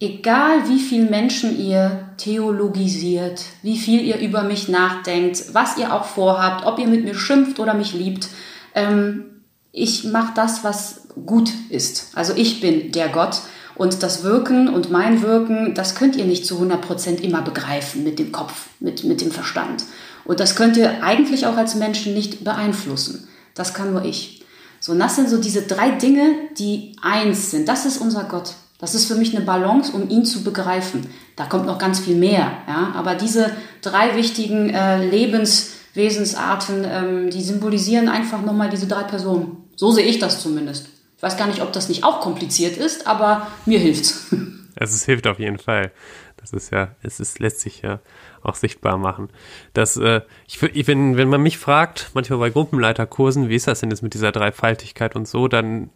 egal 0.01 0.69
wie 0.69 0.79
viel 0.79 1.11
Menschen 1.11 1.59
ihr 1.59 2.09
theologisiert, 2.17 3.43
wie 3.63 3.77
viel 3.79 4.01
ihr 4.01 4.19
über 4.19 4.43
mich 4.43 4.69
nachdenkt, 4.69 5.53
was 5.53 5.77
ihr 5.77 5.93
auch 5.93 6.05
vorhabt, 6.05 6.65
ob 6.65 6.79
ihr 6.79 6.87
mit 6.87 7.05
mir 7.05 7.15
schimpft 7.15 7.59
oder 7.59 7.75
mich 7.75 7.93
liebt, 7.93 8.29
ähm, 8.75 9.25
ich 9.73 10.05
mache 10.05 10.33
das, 10.35 10.65
was 10.65 11.09
gut 11.27 11.51
ist. 11.69 12.13
Also 12.15 12.33
ich 12.35 12.61
bin 12.61 12.93
der 12.93 13.09
Gott 13.09 13.41
und 13.77 14.03
das 14.03 14.23
Wirken 14.23 14.69
und 14.69 14.91
mein 14.91 15.23
Wirken, 15.23 15.75
das 15.75 15.95
könnt 15.95 16.17
ihr 16.17 16.25
nicht 16.25 16.47
zu 16.47 16.55
100 16.55 16.81
Prozent 16.81 17.21
immer 17.21 17.43
begreifen 17.43 18.05
mit 18.05 18.19
dem 18.19 18.33
Kopf, 18.33 18.69
mit, 18.81 19.05
mit 19.05 19.21
dem 19.21 19.31
Verstand. 19.31 19.85
Und 20.25 20.41
das 20.41 20.57
könnt 20.57 20.77
ihr 20.77 21.05
eigentlich 21.05 21.47
auch 21.47 21.57
als 21.57 21.75
Menschen 21.75 22.15
nicht 22.15 22.43
beeinflussen. 22.43 23.29
Das 23.55 23.75
kann 23.75 23.93
nur 23.93 24.05
ich. 24.05 24.45
So, 24.81 24.93
und 24.93 24.99
das 24.99 25.17
sind 25.17 25.29
so 25.29 25.39
diese 25.39 25.63
drei 25.63 25.91
Dinge, 25.91 26.35
die 26.59 26.97
eins 27.03 27.51
sind. 27.51 27.69
Das 27.69 27.87
ist 27.87 27.99
unser 27.99 28.25
Gott. 28.25 28.55
Das 28.79 28.95
ist 28.95 29.07
für 29.07 29.15
mich 29.15 29.35
eine 29.35 29.45
Balance, 29.45 29.93
um 29.93 30.09
ihn 30.11 30.25
zu 30.25 30.43
begreifen. 30.43 31.07
Da 31.35 31.47
kommt 31.47 31.67
noch 31.67 31.79
ganz 31.79 32.01
viel 32.01 32.17
mehr. 32.17 32.53
Ja? 32.69 32.93
Aber 32.95 33.15
diese 33.15 33.51
drei 33.81 34.17
wichtigen 34.17 34.71
äh, 34.71 35.07
Lebenswesensarten, 35.07 36.85
ähm, 36.85 37.31
die 37.31 37.43
symbolisieren 37.43 38.09
einfach 38.09 38.43
nochmal 38.43 38.69
diese 38.69 38.87
drei 38.87 39.03
Personen. 39.05 39.65
So 39.77 39.93
sehe 39.93 40.05
ich 40.05 40.19
das 40.19 40.43
zumindest. 40.43 40.87
Ich 41.17 41.23
weiß 41.23 41.37
gar 41.37 41.47
nicht, 41.47 41.63
ob 41.63 41.73
das 41.73 41.89
nicht 41.89 42.05
auch 42.05 42.21
kompliziert 42.21 42.77
ist, 42.77 43.07
aber 43.07 43.47
mir 43.65 43.79
hilft's. 43.79 44.27
Also 44.31 44.51
es 44.95 45.05
hilft 45.05 45.27
auf 45.27 45.39
jeden 45.39 45.59
Fall. 45.59 45.93
Das 46.37 46.53
ist 46.53 46.71
ja, 46.71 46.95
es 47.03 47.19
ist, 47.19 47.39
lässt 47.39 47.61
sich 47.61 47.83
ja 47.83 48.01
auch 48.43 48.55
sichtbar 48.55 48.99
machen. 48.99 49.31
Das, 49.73 49.97
äh, 49.97 50.21
ich, 50.47 50.63
ich, 50.63 50.87
wenn, 50.87 51.17
wenn 51.17 51.29
man 51.29 51.43
mich 51.43 51.59
fragt, 51.59 52.11
manchmal 52.15 52.39
bei 52.39 52.51
Gruppenleiterkursen, 52.51 53.49
wie 53.49 53.57
ist 53.57 53.67
das 53.67 53.81
denn 53.81 53.91
jetzt 53.91 54.03
mit 54.03 54.15
dieser 54.15 54.31
Dreifaltigkeit 54.31 55.17
und 55.17 55.27
so, 55.27 55.49
dann 55.49 55.91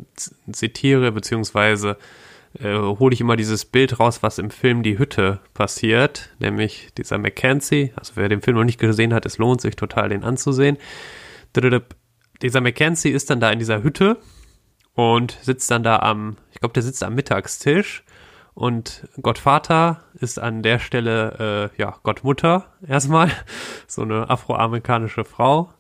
zitiere 0.51 1.13
beziehungsweise 1.13 1.99
äh, 2.59 2.75
hole 2.75 3.13
ich 3.15 3.21
immer 3.21 3.37
dieses 3.37 3.65
Bild 3.65 4.01
raus, 4.01 4.23
was 4.23 4.39
im 4.39 4.51
Film 4.51 4.83
Die 4.83 4.99
Hütte 4.99 5.39
passiert, 5.55 6.31
nämlich 6.39 6.89
dieser 6.97 7.19
Mackenzie. 7.19 7.93
Also 7.95 8.15
wer 8.17 8.29
den 8.29 8.41
Film 8.41 8.57
noch 8.57 8.65
nicht 8.65 8.81
gesehen 8.81 9.15
hat, 9.15 9.27
es 9.27 9.39
lohnt 9.39 9.61
sich 9.61 9.77
total, 9.77 10.09
den 10.09 10.25
anzusehen. 10.25 10.79
Dieser 12.43 12.61
Mackenzie 12.61 13.11
ist 13.11 13.31
dann 13.31 13.39
da 13.39 13.51
in 13.51 13.59
dieser 13.59 13.83
Hütte 13.83 14.17
und 15.01 15.39
sitzt 15.41 15.71
dann 15.71 15.83
da 15.83 16.01
am, 16.01 16.37
ich 16.53 16.61
glaube, 16.61 16.75
der 16.75 16.83
sitzt 16.83 17.03
am 17.03 17.15
Mittagstisch 17.15 18.05
und 18.53 19.09
Gottvater 19.23 20.03
ist 20.13 20.39
an 20.39 20.63
der 20.63 20.79
Stelle, 20.79 21.71
äh, 21.75 21.81
ja, 21.81 21.97
Gottmutter 22.03 22.67
erstmal, 22.87 23.31
so 23.87 24.03
eine 24.03 24.29
afroamerikanische 24.29 25.25
Frau. 25.25 25.73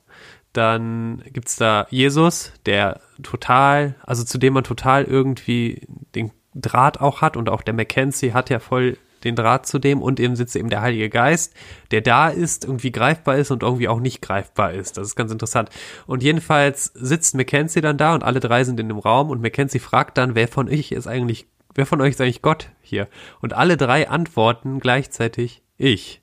Dann 0.54 1.22
gibt's 1.34 1.56
da 1.56 1.86
Jesus, 1.90 2.54
der 2.64 3.00
total, 3.22 3.94
also 4.06 4.24
zu 4.24 4.38
dem 4.38 4.54
man 4.54 4.64
total 4.64 5.04
irgendwie 5.04 5.86
den 6.14 6.32
Draht 6.54 7.02
auch 7.02 7.20
hat 7.20 7.36
und 7.36 7.50
auch 7.50 7.60
der 7.60 7.74
Mackenzie 7.74 8.32
hat 8.32 8.48
ja 8.48 8.58
voll 8.58 8.96
den 9.24 9.36
Draht 9.36 9.66
zu 9.66 9.78
dem 9.78 10.02
und 10.02 10.20
eben 10.20 10.36
sitzt 10.36 10.56
eben 10.56 10.70
der 10.70 10.82
Heilige 10.82 11.10
Geist, 11.10 11.54
der 11.90 12.00
da 12.00 12.28
ist, 12.28 12.64
irgendwie 12.64 12.92
greifbar 12.92 13.36
ist 13.36 13.50
und 13.50 13.62
irgendwie 13.62 13.88
auch 13.88 14.00
nicht 14.00 14.22
greifbar 14.22 14.72
ist. 14.72 14.96
Das 14.96 15.06
ist 15.06 15.16
ganz 15.16 15.32
interessant. 15.32 15.70
Und 16.06 16.22
jedenfalls 16.22 16.92
sitzt 16.94 17.34
Mackenzie 17.34 17.80
dann 17.80 17.96
da 17.96 18.14
und 18.14 18.24
alle 18.24 18.40
drei 18.40 18.64
sind 18.64 18.80
in 18.80 18.88
dem 18.88 18.98
Raum 18.98 19.30
und 19.30 19.42
Mackenzie 19.42 19.78
fragt 19.78 20.18
dann, 20.18 20.34
wer 20.34 20.48
von 20.48 20.68
euch 20.68 20.92
ist 20.92 21.06
eigentlich, 21.06 21.46
wer 21.74 21.86
von 21.86 22.00
euch 22.00 22.10
ist 22.10 22.20
eigentlich 22.20 22.42
Gott 22.42 22.70
hier? 22.82 23.08
Und 23.40 23.52
alle 23.52 23.76
drei 23.76 24.08
antworten 24.08 24.80
gleichzeitig 24.80 25.62
ich. 25.76 26.22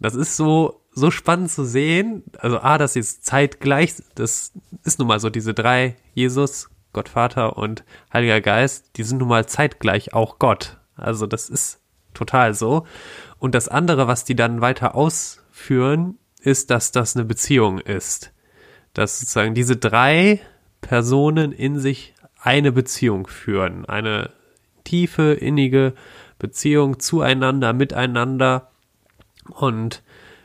Das 0.00 0.14
ist 0.14 0.36
so, 0.36 0.82
so 0.92 1.10
spannend 1.10 1.50
zu 1.50 1.64
sehen. 1.64 2.24
Also, 2.38 2.58
ah, 2.58 2.78
das 2.78 2.96
ist 2.96 3.24
zeitgleich, 3.24 3.94
das 4.14 4.52
ist 4.84 4.98
nun 4.98 5.08
mal 5.08 5.20
so, 5.20 5.30
diese 5.30 5.54
drei, 5.54 5.96
Jesus, 6.14 6.70
Gott 6.92 7.08
Vater 7.08 7.56
und 7.56 7.84
Heiliger 8.12 8.40
Geist, 8.40 8.90
die 8.96 9.04
sind 9.04 9.18
nun 9.18 9.28
mal 9.28 9.46
zeitgleich 9.46 10.12
auch 10.12 10.38
Gott. 10.38 10.78
Also, 10.94 11.26
das 11.26 11.48
ist 11.48 11.80
total 12.14 12.54
so. 12.54 12.86
Und 13.38 13.54
das 13.54 13.68
andere, 13.68 14.06
was 14.06 14.24
die 14.24 14.36
dann 14.36 14.60
weiter 14.60 14.94
ausführen, 14.94 16.18
ist, 16.40 16.70
dass 16.70 16.92
das 16.92 17.16
eine 17.16 17.24
Beziehung 17.24 17.78
ist. 17.78 18.32
Dass 18.94 19.20
sozusagen 19.20 19.54
diese 19.54 19.76
drei 19.76 20.40
Personen 20.80 21.52
in 21.52 21.78
sich 21.78 22.14
eine 22.40 22.72
Beziehung 22.72 23.26
führen. 23.26 23.84
Eine 23.86 24.30
tiefe, 24.84 25.32
innige 25.32 25.94
Beziehung 26.38 26.98
zueinander, 26.98 27.72
miteinander 27.72 28.70
und 29.48 30.02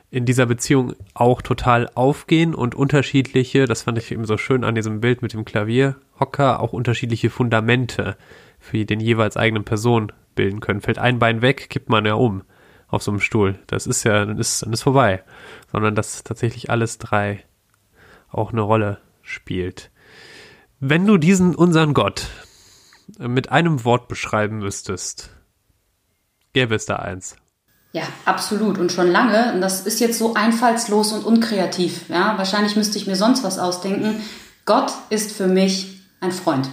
in 0.10 0.26
dieser 0.26 0.46
Beziehung 0.46 0.94
auch 1.14 1.42
total 1.42 1.90
aufgehen 1.96 2.56
und 2.56 2.76
unterschiedliche, 2.76 3.66
das 3.66 3.84
fand 3.84 3.98
ich 3.98 4.12
eben 4.12 4.26
so 4.26 4.38
schön 4.38 4.64
an 4.64 4.76
diesem 4.76 5.02
Bild 5.02 5.22
mit 5.22 5.34
dem 5.34 5.44
Klavierhocker, 5.44 6.62
auch 6.62 6.72
unterschiedliche 6.72 7.30
Fundamente 7.30 8.16
für 8.60 8.86
den 8.86 9.00
jeweils 9.00 9.36
eigenen 9.36 9.66
Person 9.66 10.12
bilden 10.38 10.62
können. 10.62 10.80
Fällt 10.80 11.00
ein 11.00 11.20
Bein 11.20 11.42
weg, 11.42 11.70
kippt 11.70 11.90
man 11.90 12.06
ja 12.06 12.14
um 12.14 12.44
auf 12.88 13.04
so 13.04 13.12
einem 13.12 13.20
Stuhl. 13.20 13.60
Das 13.68 13.86
ist 13.86 14.06
ja, 14.06 14.26
dann 14.26 14.38
ist, 14.38 14.62
dann 14.62 14.72
ist 14.72 14.84
vorbei. 14.84 15.24
Sondern 15.70 15.94
dass 15.96 16.24
tatsächlich 16.24 16.70
alles 16.70 16.98
drei 16.98 17.44
auch 18.30 18.54
eine 18.54 18.62
Rolle 18.62 19.00
spielt. 19.22 19.92
Wenn 20.80 21.06
du 21.06 21.18
diesen 21.18 21.56
unseren 21.56 21.94
Gott 21.94 22.28
mit 23.18 23.52
einem 23.52 23.84
Wort 23.84 24.08
beschreiben 24.08 24.60
müsstest, 24.60 25.32
gäbe 26.54 26.76
es 26.76 26.86
da 26.86 26.98
eins. 26.98 27.36
Ja, 27.94 28.04
absolut. 28.26 28.78
Und 28.78 28.92
schon 28.92 29.08
lange. 29.08 29.54
Und 29.54 29.62
das 29.62 29.86
ist 29.86 30.00
jetzt 30.00 30.20
so 30.20 30.36
einfallslos 30.36 31.14
und 31.14 31.26
unkreativ. 31.26 32.10
Ja, 32.10 32.38
wahrscheinlich 32.38 32.76
müsste 32.76 32.98
ich 32.98 33.08
mir 33.08 33.16
sonst 33.16 33.44
was 33.44 33.60
ausdenken. 33.60 34.22
Gott 34.66 34.92
ist 35.10 35.32
für 35.32 35.48
mich 35.48 36.02
ein 36.20 36.32
Freund. 36.32 36.70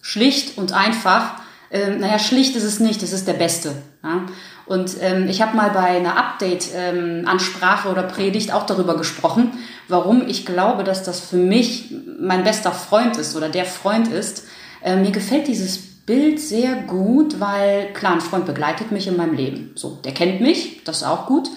Schlicht 0.00 0.56
und 0.56 0.72
einfach. 0.72 1.41
Ähm, 1.72 2.00
naja, 2.00 2.18
schlicht 2.18 2.54
ist 2.54 2.64
es 2.64 2.78
nicht. 2.78 3.02
Es 3.02 3.12
ist 3.12 3.26
der 3.26 3.32
Beste. 3.32 3.72
Ja? 4.04 4.26
Und 4.66 4.96
ähm, 5.00 5.26
ich 5.28 5.42
habe 5.42 5.56
mal 5.56 5.70
bei 5.70 5.80
einer 5.80 6.16
Update-Ansprache 6.16 7.88
ähm, 7.88 7.92
oder 7.92 8.02
Predigt 8.04 8.52
auch 8.52 8.66
darüber 8.66 8.96
gesprochen, 8.96 9.52
warum 9.88 10.28
ich 10.28 10.46
glaube, 10.46 10.84
dass 10.84 11.02
das 11.02 11.18
für 11.20 11.36
mich 11.36 11.94
mein 12.20 12.44
bester 12.44 12.72
Freund 12.72 13.16
ist 13.16 13.34
oder 13.34 13.48
der 13.48 13.64
Freund 13.64 14.08
ist. 14.08 14.44
Äh, 14.84 14.96
mir 14.96 15.10
gefällt 15.10 15.48
dieses 15.48 15.78
Bild 16.04 16.40
sehr 16.40 16.74
gut, 16.74 17.40
weil 17.40 17.92
klar, 17.94 18.12
ein 18.12 18.20
Freund 18.20 18.44
begleitet 18.44 18.92
mich 18.92 19.08
in 19.08 19.16
meinem 19.16 19.34
Leben. 19.34 19.72
So, 19.74 19.98
der 20.04 20.12
kennt 20.12 20.40
mich, 20.40 20.84
das 20.84 20.98
ist 20.98 21.04
auch 21.04 21.26
gut. 21.26 21.48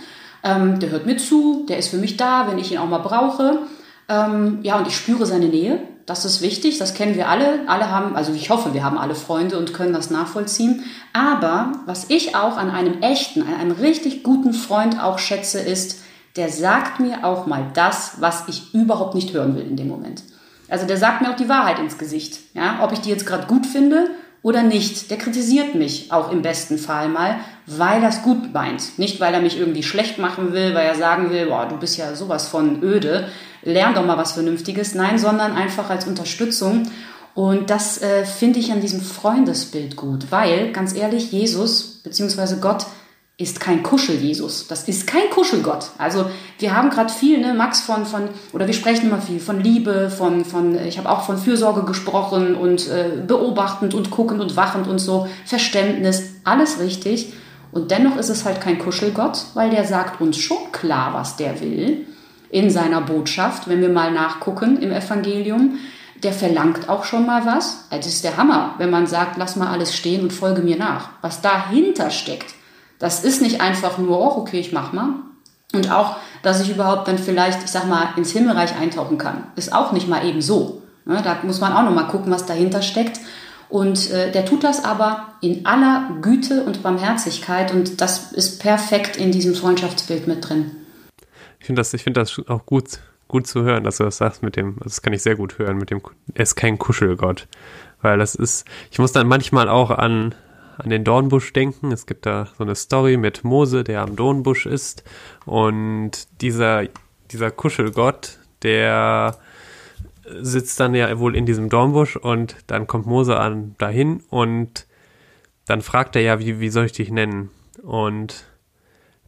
Ähm, 0.43 0.79
der 0.79 0.91
hört 0.91 1.05
mir 1.05 1.17
zu, 1.17 1.65
der 1.67 1.77
ist 1.77 1.89
für 1.89 1.98
mich 1.98 2.17
da, 2.17 2.48
wenn 2.48 2.60
ich 2.60 2.72
ihn 2.72 2.77
auch 2.77 2.88
mal 2.88 3.00
brauche. 3.00 3.60
Ähm, 4.07 4.60
ja, 4.62 4.77
und 4.77 4.88
ich 4.88 4.95
spüre 4.95 5.25
seine 5.25 5.48
Nähe. 5.48 5.79
Das 6.05 6.24
ist 6.24 6.41
wichtig, 6.41 6.77
das 6.77 6.93
kennen 6.93 7.15
wir 7.15 7.29
alle. 7.29 7.67
Alle 7.67 7.89
haben, 7.89 8.15
also 8.15 8.31
ich 8.33 8.51
hoffe, 8.51 8.74
wir 8.74 8.83
haben 8.83 8.97
alle 8.97 9.15
Freunde 9.15 9.57
und 9.57 9.74
können 9.74 9.93
das 9.93 10.12
nachvollziehen. 10.12 10.83
Aber 11.13 11.71
was 11.88 12.09
ich 12.09 12.35
auch 12.35 12.57
an 12.57 12.69
einem 12.69 13.01
echten, 13.01 13.41
an 13.41 13.55
einem 13.55 13.71
richtig 13.71 14.21
guten 14.21 14.53
Freund 14.53 15.01
auch 15.01 15.17
schätze, 15.17 15.59
ist, 15.59 16.00
der 16.35 16.50
sagt 16.50 17.00
mir 17.00 17.24
auch 17.25 17.47
mal 17.47 17.71
das, 17.74 18.17
was 18.19 18.43
ich 18.47 18.74
überhaupt 18.74 19.15
nicht 19.15 19.33
hören 19.33 19.55
will 19.55 19.65
in 19.65 19.77
dem 19.77 19.88
Moment. 19.88 20.24
Also 20.69 20.85
der 20.85 20.97
sagt 20.97 21.21
mir 21.21 21.31
auch 21.31 21.38
die 21.38 21.50
Wahrheit 21.50 21.79
ins 21.79 21.97
Gesicht. 21.97 22.39
Ja? 22.53 22.79
Ob 22.83 22.91
ich 22.91 23.00
die 23.00 23.09
jetzt 23.09 23.25
gerade 23.25 23.47
gut 23.47 23.65
finde 23.65 24.09
oder 24.45 24.61
nicht. 24.61 25.09
Der 25.09 25.17
kritisiert 25.17 25.73
mich 25.73 26.11
auch 26.11 26.31
im 26.31 26.43
besten 26.43 26.77
Fall 26.77 27.09
mal, 27.09 27.37
weil 27.65 28.03
er 28.03 28.09
es 28.09 28.21
gut 28.21 28.53
meint. 28.53 28.99
Nicht, 28.99 29.19
weil 29.19 29.33
er 29.33 29.41
mich 29.41 29.57
irgendwie 29.57 29.81
schlecht 29.81 30.19
machen 30.19 30.53
will, 30.53 30.75
weil 30.75 30.85
er 30.85 30.93
sagen 30.93 31.31
will, 31.31 31.47
boah, 31.47 31.65
du 31.67 31.77
bist 31.77 31.97
ja 31.97 32.15
sowas 32.15 32.47
von 32.47 32.83
öde, 32.83 33.27
lern 33.63 33.95
doch 33.95 34.05
mal 34.05 34.19
was 34.19 34.33
Vernünftiges. 34.33 34.93
Nein, 34.93 35.17
sondern 35.17 35.53
einfach 35.53 35.89
als 35.89 36.05
Unterstützung. 36.05 36.91
Und 37.33 37.71
das 37.71 37.99
äh, 38.03 38.23
finde 38.23 38.59
ich 38.59 38.71
an 38.71 38.81
diesem 38.81 39.01
Freundesbild 39.01 39.95
gut, 39.95 40.27
weil, 40.29 40.71
ganz 40.71 40.93
ehrlich, 40.93 41.31
Jesus 41.31 42.01
bzw. 42.03 42.57
Gott 42.61 42.85
ist 43.38 43.60
kein 43.60 43.84
Kuschel-Jesus. 43.84 44.68
Das 44.68 44.88
ist 44.88 45.08
kein 45.08 45.30
Kuschelgott. 45.30 45.92
Also 45.98 46.30
wir 46.60 46.75
haben 46.75 46.89
gerade 46.89 47.12
viel, 47.12 47.42
ne, 47.42 47.54
Max, 47.54 47.82
von, 47.82 48.06
von, 48.06 48.30
oder 48.54 48.65
wir 48.65 48.74
sprechen 48.74 49.08
immer 49.08 49.22
viel 49.22 49.42
von 49.42 49.60
Liebe, 49.60 50.10
von, 50.10 50.46
von 50.46 50.80
ich 50.80 50.98
habe 50.98 51.10
auch 51.10 51.25
von 51.25 51.38
Fürsorge 51.38 51.84
gesprochen 51.84 52.56
und 52.56 52.88
äh, 52.88 53.22
beobachtend 53.27 53.94
und 53.94 54.10
guckend 54.10 54.39
und 54.39 54.56
wachend 54.56 54.88
und 54.88 55.00
so, 55.00 55.27
Verständnis, 55.46 56.36
alles 56.46 56.80
richtig. 56.80 57.34
Und 57.74 57.92
dennoch 57.92 58.15
ist 58.15 58.30
es 58.30 58.46
halt 58.46 58.62
kein 58.62 58.80
Kuschelgott, 58.80 59.48
weil 59.54 59.70
der 59.70 59.84
sagt 59.84 60.22
uns 60.22 60.38
schon 60.38 60.72
klar, 60.72 61.13
was 61.13 61.36
der 61.36 61.60
will 61.60 62.06
in 62.50 62.70
seiner 62.70 63.01
Botschaft, 63.01 63.68
wenn 63.68 63.82
wir 63.82 63.89
mal 63.89 64.13
nachgucken 64.13 64.82
im 64.82 64.92
Evangelium. 64.92 65.77
Der 66.24 66.32
verlangt 66.32 66.88
auch 66.88 67.04
schon 67.04 67.25
mal 67.25 67.46
was. 67.46 67.86
Das 67.89 68.08
ist 68.08 68.24
der 68.24 68.38
Hammer, 68.38 68.75
wenn 68.77 68.89
man 68.89 69.08
sagt, 69.08 69.38
lass 69.38 69.58
mal 69.58 69.68
alles 69.68 69.94
stehen 69.94 70.22
und 70.22 70.32
folge 70.32 70.62
mir 70.62 70.77
nach. 70.77 71.10
Was 71.22 71.42
dahinter 71.42 72.10
steckt, 72.12 72.56
das 73.05 73.24
ist 73.24 73.39
nicht 73.39 73.62
einfach 73.62 74.00
nur, 74.00 74.19
oh, 74.19 74.39
okay, 74.39 74.59
ich 74.59 74.74
mach 74.74 74.91
mal. 74.91 75.09
Und 75.74 75.91
auch, 75.91 76.15
dass 76.41 76.59
ich 76.62 76.71
überhaupt 76.71 77.07
dann 77.07 77.19
vielleicht, 77.19 77.63
ich 77.63 77.69
sag 77.69 77.88
mal, 77.88 78.09
ins 78.17 78.31
Himmelreich 78.31 78.75
eintauchen 78.75 79.19
kann, 79.19 79.43
ist 79.55 79.74
auch 79.74 79.91
nicht 79.91 80.07
mal 80.07 80.25
eben 80.25 80.41
so. 80.41 80.81
Ne, 81.05 81.21
da 81.24 81.38
muss 81.43 81.62
man 81.62 81.71
auch 81.74 81.83
noch 81.83 81.93
mal 81.93 82.07
gucken, 82.07 82.31
was 82.31 82.47
dahinter 82.47 82.81
steckt. 82.81 83.19
Und 83.69 84.09
äh, 84.09 84.31
der 84.31 84.45
tut 84.45 84.63
das 84.63 84.83
aber 84.83 85.27
in 85.41 85.67
aller 85.67 86.17
Güte 86.21 86.63
und 86.63 86.81
Barmherzigkeit 86.81 87.71
und 87.71 88.01
das 88.01 88.31
ist 88.31 88.59
perfekt 88.59 89.17
in 89.17 89.31
diesem 89.31 89.53
Freundschaftsbild 89.53 90.27
mit 90.27 90.50
drin. 90.50 90.71
Ich 91.59 91.67
finde 91.67 91.81
das, 91.81 91.93
ich 91.93 92.03
finde 92.03 92.21
das 92.21 92.41
auch 92.47 92.65
gut, 92.65 93.00
gut 93.27 93.45
zu 93.45 93.62
hören, 93.63 93.83
dass 93.83 93.97
du 93.97 94.03
das 94.03 94.17
sagst 94.17 94.41
mit 94.41 94.55
dem, 94.55 94.77
das 94.83 95.03
kann 95.03 95.13
ich 95.13 95.21
sehr 95.21 95.35
gut 95.35 95.59
hören 95.59 95.77
mit 95.77 95.91
dem, 95.91 96.01
er 96.33 96.41
ist 96.41 96.55
kein 96.55 96.79
Kuschelgott, 96.79 97.47
weil 98.01 98.17
das 98.17 98.33
ist, 98.33 98.65
ich 98.89 98.97
muss 98.97 99.12
dann 99.12 99.27
manchmal 99.27 99.69
auch 99.69 99.91
an 99.91 100.33
an 100.77 100.89
den 100.89 101.03
Dornbusch 101.03 101.53
denken. 101.53 101.91
Es 101.91 102.05
gibt 102.05 102.25
da 102.25 102.47
so 102.57 102.63
eine 102.63 102.75
Story 102.75 103.17
mit 103.17 103.43
Mose, 103.43 103.83
der 103.83 104.01
am 104.01 104.15
Dornbusch 104.15 104.65
ist. 104.65 105.03
Und 105.45 106.27
dieser, 106.41 106.83
dieser 107.31 107.51
Kuschelgott, 107.51 108.39
der 108.63 109.38
sitzt 110.41 110.79
dann 110.79 110.95
ja 110.95 111.19
wohl 111.19 111.35
in 111.35 111.45
diesem 111.45 111.69
Dornbusch 111.69 112.15
und 112.15 112.55
dann 112.67 112.88
kommt 112.88 113.05
Mose 113.05 113.38
an 113.39 113.75
dahin 113.77 114.23
und 114.29 114.88
dann 115.67 115.81
fragt 115.81 116.15
er 116.15 116.21
ja, 116.21 116.39
wie, 116.39 116.59
wie 116.59 116.69
soll 116.69 116.85
ich 116.85 116.93
dich 116.93 117.11
nennen? 117.11 117.51
Und 117.83 118.45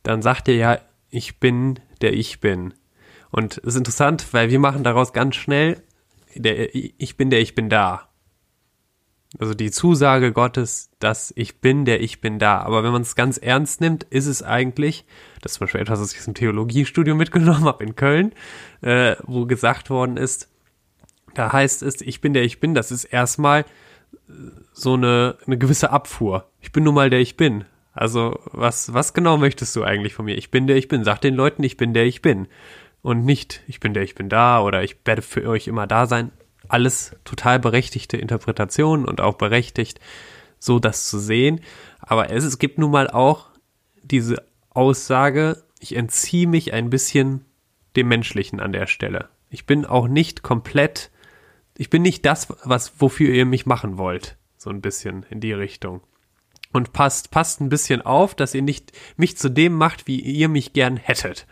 dann 0.04 0.22
sagt 0.22 0.48
er 0.48 0.56
ja, 0.56 0.80
ich 1.10 1.40
bin 1.40 1.80
der 2.02 2.14
ich 2.14 2.40
bin. 2.40 2.74
Und 3.32 3.58
es 3.58 3.64
ist 3.64 3.76
interessant, 3.76 4.26
weil 4.32 4.50
wir 4.50 4.60
machen 4.60 4.84
daraus 4.84 5.14
ganz 5.14 5.36
schnell, 5.36 5.82
der, 6.36 6.74
ich 6.74 7.18
bin 7.18 7.30
der 7.30 7.42
ich 7.42 7.56
bin 7.56 7.70
da. 7.70 8.10
Also 9.40 9.54
die 9.54 9.72
Zusage 9.72 10.32
Gottes, 10.32 10.90
dass 11.00 11.34
ich 11.36 11.60
bin, 11.60 11.86
der 11.86 12.02
ich 12.02 12.22
bin 12.22 12.40
da. 12.40 12.62
Aber 12.62 12.84
wenn 12.84 12.94
man 12.94 13.02
es 13.02 13.16
ganz 13.16 13.38
ernst 13.38 13.82
nimmt, 13.82 14.04
ist 14.06 14.26
es 14.26 14.42
eigentlich, 14.42 15.06
das 15.42 15.52
ist 15.52 15.58
zum 15.58 15.66
Beispiel 15.66 15.82
etwas, 15.82 16.00
was 16.00 16.14
ich 16.14 16.24
dem 16.24 16.34
Theologiestudium 16.34 17.18
mitgenommen 17.18 17.66
habe 17.66 17.84
in 17.84 17.96
Köln, 17.96 18.34
äh, 18.82 19.16
wo 19.24 19.46
gesagt 19.46 19.90
worden 19.90 20.18
ist, 20.18 20.50
da 21.34 21.52
heißt 21.52 21.84
es, 21.84 22.02
ich 22.02 22.22
bin 22.22 22.34
der 22.34 22.44
ich 22.44 22.60
bin, 22.60 22.74
das 22.74 22.90
ist 22.90 23.04
erstmal 23.04 23.66
so 24.74 24.94
eine, 24.94 25.38
eine 25.46 25.58
gewisse 25.58 25.92
Abfuhr. 25.92 26.50
Ich 26.60 26.72
bin 26.72 26.84
nun 26.84 26.96
mal 26.96 27.10
der 27.10 27.20
ich 27.20 27.38
bin. 27.38 27.66
Also 27.94 28.40
was, 28.52 28.94
was 28.94 29.14
genau 29.14 29.38
möchtest 29.38 29.76
du 29.76 29.84
eigentlich 29.84 30.14
von 30.14 30.26
mir? 30.26 30.38
Ich 30.38 30.52
bin 30.52 30.68
der 30.68 30.78
ich 30.78 30.88
bin. 30.88 31.04
Sag 31.04 31.20
den 31.22 31.36
Leuten, 31.36 31.64
ich 31.64 31.78
bin 31.78 31.94
der 31.94 32.06
ich 32.06 32.22
bin. 32.22 32.48
Und 33.02 33.26
nicht, 33.26 33.64
ich 33.68 33.80
bin 33.80 33.94
der 33.94 34.04
ich 34.04 34.16
bin 34.16 34.30
da 34.30 34.62
oder 34.62 34.84
ich 34.84 34.98
werde 35.06 35.22
für 35.22 35.48
euch 35.48 35.68
immer 35.68 35.88
da 35.88 36.06
sein 36.06 36.32
alles 36.70 37.16
total 37.24 37.60
berechtigte 37.60 38.18
Interpretationen 38.18 39.06
und 39.06 39.22
auch 39.22 39.36
berechtigt, 39.36 40.00
so 40.60 40.80
das 40.80 41.10
zu 41.10 41.20
sehen. 41.20 41.62
Aber 42.00 42.30
es, 42.32 42.44
es 42.44 42.60
gibt 42.60 42.78
nun 42.78 42.92
mal 42.92 43.10
auch 43.10 43.50
diese 44.04 44.46
Aussage, 44.70 45.64
ich 45.80 45.96
entziehe 45.96 46.48
mich 46.48 46.74
ein 46.74 46.90
bisschen 46.90 47.46
dem 47.96 48.08
Menschlichen 48.08 48.60
an 48.60 48.72
der 48.72 48.88
Stelle. 48.88 49.30
Ich 49.50 49.66
bin 49.66 49.86
auch 49.86 50.08
nicht 50.08 50.44
komplett, 50.44 51.12
ich 51.78 51.90
bin 51.90 52.02
nicht 52.02 52.26
das, 52.26 52.48
was, 52.64 52.94
wofür 53.00 53.30
ihr 53.34 53.46
mich 53.46 53.66
machen 53.66 53.98
wollt. 53.98 54.38
So 54.58 54.70
ein 54.70 54.82
bisschen 54.82 55.26
in 55.30 55.40
die 55.40 55.54
Richtung. 55.54 56.02
Und 56.74 56.94
passt, 56.94 57.32
passt 57.32 57.62
ein 57.62 57.70
bisschen 57.70 58.02
auf, 58.02 58.36
dass 58.36 58.54
ihr 58.54 58.62
nicht 58.62 58.92
mich 59.16 59.38
zu 59.38 59.50
dem 59.50 59.74
macht, 59.74 60.08
wie 60.08 60.20
ihr 60.20 60.50
mich 60.50 60.74
gern 60.74 60.98
hättet 60.98 61.48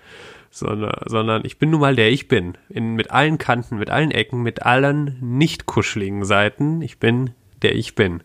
sondern, 0.56 0.94
sondern 1.06 1.44
ich 1.44 1.60
bin 1.60 1.70
nun 1.70 1.82
mal 1.82 1.98
der 1.98 2.10
ich 2.12 2.30
bin. 2.30 2.58
In, 2.70 2.96
mit 2.96 3.12
allen 3.12 3.38
Kanten, 3.38 3.78
mit 3.78 3.90
allen 3.90 4.12
Ecken, 4.12 4.42
mit 4.42 4.64
allen 4.64 5.18
nicht 5.20 5.66
kuscheligen 5.66 6.24
Seiten. 6.24 6.82
Ich 6.82 6.98
bin 6.98 7.32
der 7.62 7.76
ich 7.76 7.94
bin. 7.94 8.24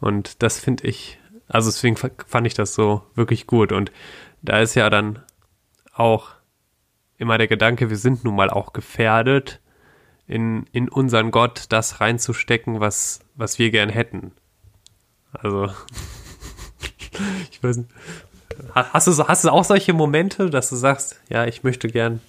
Und 0.00 0.42
das 0.42 0.58
finde 0.58 0.86
ich, 0.86 1.18
also 1.48 1.68
deswegen 1.68 1.96
fand 1.96 2.46
ich 2.46 2.54
das 2.54 2.72
so 2.72 3.02
wirklich 3.14 3.46
gut. 3.46 3.70
Und 3.70 3.92
da 4.40 4.60
ist 4.60 4.74
ja 4.76 4.88
dann 4.88 5.18
auch 5.92 6.30
immer 7.18 7.36
der 7.36 7.48
Gedanke, 7.48 7.90
wir 7.90 7.98
sind 7.98 8.24
nun 8.24 8.34
mal 8.34 8.48
auch 8.48 8.72
gefährdet, 8.72 9.60
in, 10.26 10.64
in 10.72 10.88
unseren 10.88 11.30
Gott 11.32 11.66
das 11.68 12.00
reinzustecken, 12.00 12.80
was, 12.80 13.20
was 13.34 13.58
wir 13.58 13.70
gern 13.70 13.90
hätten. 13.90 14.32
Also, 15.32 15.70
ich 17.50 17.62
weiß 17.62 17.76
nicht, 17.76 17.90
Hast 18.74 19.06
du, 19.06 19.28
hast 19.28 19.44
du 19.44 19.50
auch 19.50 19.64
solche 19.64 19.92
Momente, 19.92 20.50
dass 20.50 20.68
du 20.70 20.76
sagst, 20.76 21.16
ja, 21.28 21.44
ich 21.44 21.62
möchte 21.62 21.88
gern, 21.88 22.20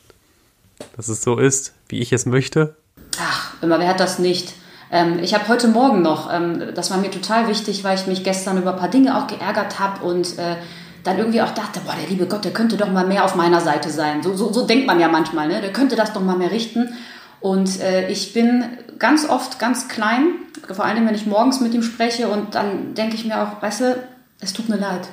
dass 0.95 1.07
es 1.07 1.21
so 1.21 1.37
ist, 1.37 1.73
wie 1.87 1.99
ich 1.99 2.13
es 2.13 2.25
möchte? 2.25 2.75
Ach, 3.19 3.53
immer, 3.61 3.79
wer 3.79 3.87
hat 3.87 3.99
das 3.99 4.19
nicht? 4.19 4.53
Ähm, 4.91 5.19
ich 5.19 5.33
habe 5.33 5.47
heute 5.47 5.67
Morgen 5.67 6.01
noch, 6.01 6.31
ähm, 6.31 6.71
das 6.75 6.91
war 6.91 6.97
mir 6.97 7.11
total 7.11 7.47
wichtig, 7.47 7.83
weil 7.83 7.97
ich 7.97 8.07
mich 8.07 8.23
gestern 8.23 8.57
über 8.57 8.73
ein 8.73 8.79
paar 8.79 8.89
Dinge 8.89 9.17
auch 9.17 9.27
geärgert 9.27 9.79
habe 9.79 10.05
und 10.05 10.37
äh, 10.37 10.57
dann 11.03 11.17
irgendwie 11.17 11.41
auch 11.41 11.53
dachte, 11.53 11.81
boah, 11.85 11.95
der 11.99 12.09
liebe 12.09 12.27
Gott, 12.27 12.45
der 12.45 12.53
könnte 12.53 12.77
doch 12.77 12.89
mal 12.89 13.05
mehr 13.05 13.25
auf 13.25 13.35
meiner 13.35 13.59
Seite 13.59 13.89
sein. 13.89 14.23
So, 14.23 14.35
so, 14.35 14.53
so 14.53 14.65
denkt 14.65 14.87
man 14.87 14.99
ja 14.99 15.09
manchmal, 15.09 15.47
ne? 15.47 15.61
Der 15.61 15.73
könnte 15.73 15.95
das 15.95 16.13
doch 16.13 16.21
mal 16.21 16.37
mehr 16.37 16.51
richten. 16.51 16.93
Und 17.41 17.81
äh, 17.81 18.07
ich 18.09 18.33
bin 18.33 18.65
ganz 18.99 19.27
oft 19.27 19.59
ganz 19.59 19.89
klein, 19.89 20.27
vor 20.71 20.85
allem 20.85 21.05
wenn 21.05 21.15
ich 21.15 21.25
morgens 21.25 21.59
mit 21.59 21.73
ihm 21.73 21.83
spreche 21.83 22.29
und 22.29 22.55
dann 22.55 22.93
denke 22.93 23.15
ich 23.15 23.25
mir 23.25 23.41
auch, 23.43 23.61
weißt 23.61 23.81
du, 23.81 24.03
es 24.39 24.53
tut 24.53 24.69
mir 24.69 24.77
leid 24.77 25.07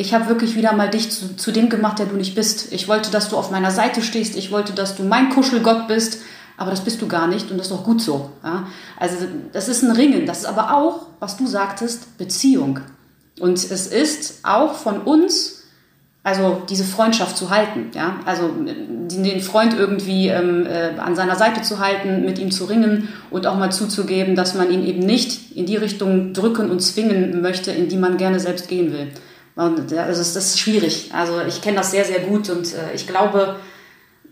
ich 0.00 0.14
habe 0.14 0.28
wirklich 0.28 0.56
wieder 0.56 0.72
mal 0.72 0.88
dich 0.88 1.10
zu, 1.10 1.36
zu, 1.36 1.52
dem 1.52 1.68
gemacht, 1.68 1.98
der 1.98 2.06
du 2.06 2.16
nicht 2.16 2.34
bist. 2.34 2.72
Ich 2.72 2.88
wollte, 2.88 3.10
dass 3.10 3.28
du 3.28 3.36
auf 3.36 3.50
meiner 3.50 3.70
Seite 3.70 4.00
stehst. 4.00 4.34
Ich 4.34 4.50
wollte, 4.50 4.72
dass 4.72 4.96
du 4.96 5.02
mein 5.02 5.28
Kuschelgott 5.28 5.88
bist. 5.88 6.22
Aber 6.56 6.70
das 6.70 6.80
bist 6.80 7.02
du 7.02 7.06
gar 7.06 7.26
nicht 7.26 7.50
und 7.50 7.58
das 7.58 7.66
ist 7.66 7.72
auch 7.72 7.84
gut 7.84 8.00
so. 8.00 8.30
Ja? 8.42 8.66
Also 8.98 9.16
das 9.52 9.68
ist 9.68 9.82
ein 9.82 9.90
Ringen. 9.90 10.24
Das 10.24 10.38
ist 10.38 10.44
aber 10.46 10.74
auch, 10.74 11.06
was 11.18 11.36
du 11.36 11.46
sagtest, 11.46 12.16
Beziehung. 12.16 12.80
Und 13.40 13.58
es 13.58 13.86
ist 13.86 14.40
auch 14.42 14.74
von 14.74 15.02
uns, 15.02 15.64
also 16.22 16.62
diese 16.68 16.84
Freundschaft 16.84 17.36
zu 17.36 17.50
halten. 17.50 17.90
Ja? 17.94 18.20
Also 18.24 18.50
den 18.56 19.40
Freund 19.42 19.74
irgendwie 19.74 20.28
ähm, 20.28 20.64
äh, 20.64 20.98
an 20.98 21.14
seiner 21.14 21.36
Seite 21.36 21.60
zu 21.60 21.78
halten, 21.78 22.24
mit 22.24 22.38
ihm 22.38 22.50
zu 22.50 22.64
ringen 22.64 23.08
und 23.30 23.46
auch 23.46 23.58
mal 23.58 23.70
zuzugeben, 23.70 24.34
dass 24.34 24.54
man 24.54 24.70
ihn 24.70 24.86
eben 24.86 25.00
nicht 25.00 25.54
in 25.54 25.66
die 25.66 25.76
Richtung 25.76 26.32
drücken 26.32 26.70
und 26.70 26.80
zwingen 26.80 27.42
möchte, 27.42 27.70
in 27.70 27.90
die 27.90 27.98
man 27.98 28.16
gerne 28.16 28.40
selbst 28.40 28.66
gehen 28.68 28.94
will 28.94 29.08
Und 29.60 29.92
also 29.92 30.20
das 30.20 30.36
ist 30.36 30.58
schwierig. 30.58 31.10
Also 31.12 31.42
ich 31.42 31.60
kenne 31.60 31.76
das 31.76 31.90
sehr, 31.90 32.06
sehr 32.06 32.20
gut 32.20 32.48
und 32.48 32.72
äh, 32.72 32.94
ich 32.94 33.06
glaube, 33.06 33.56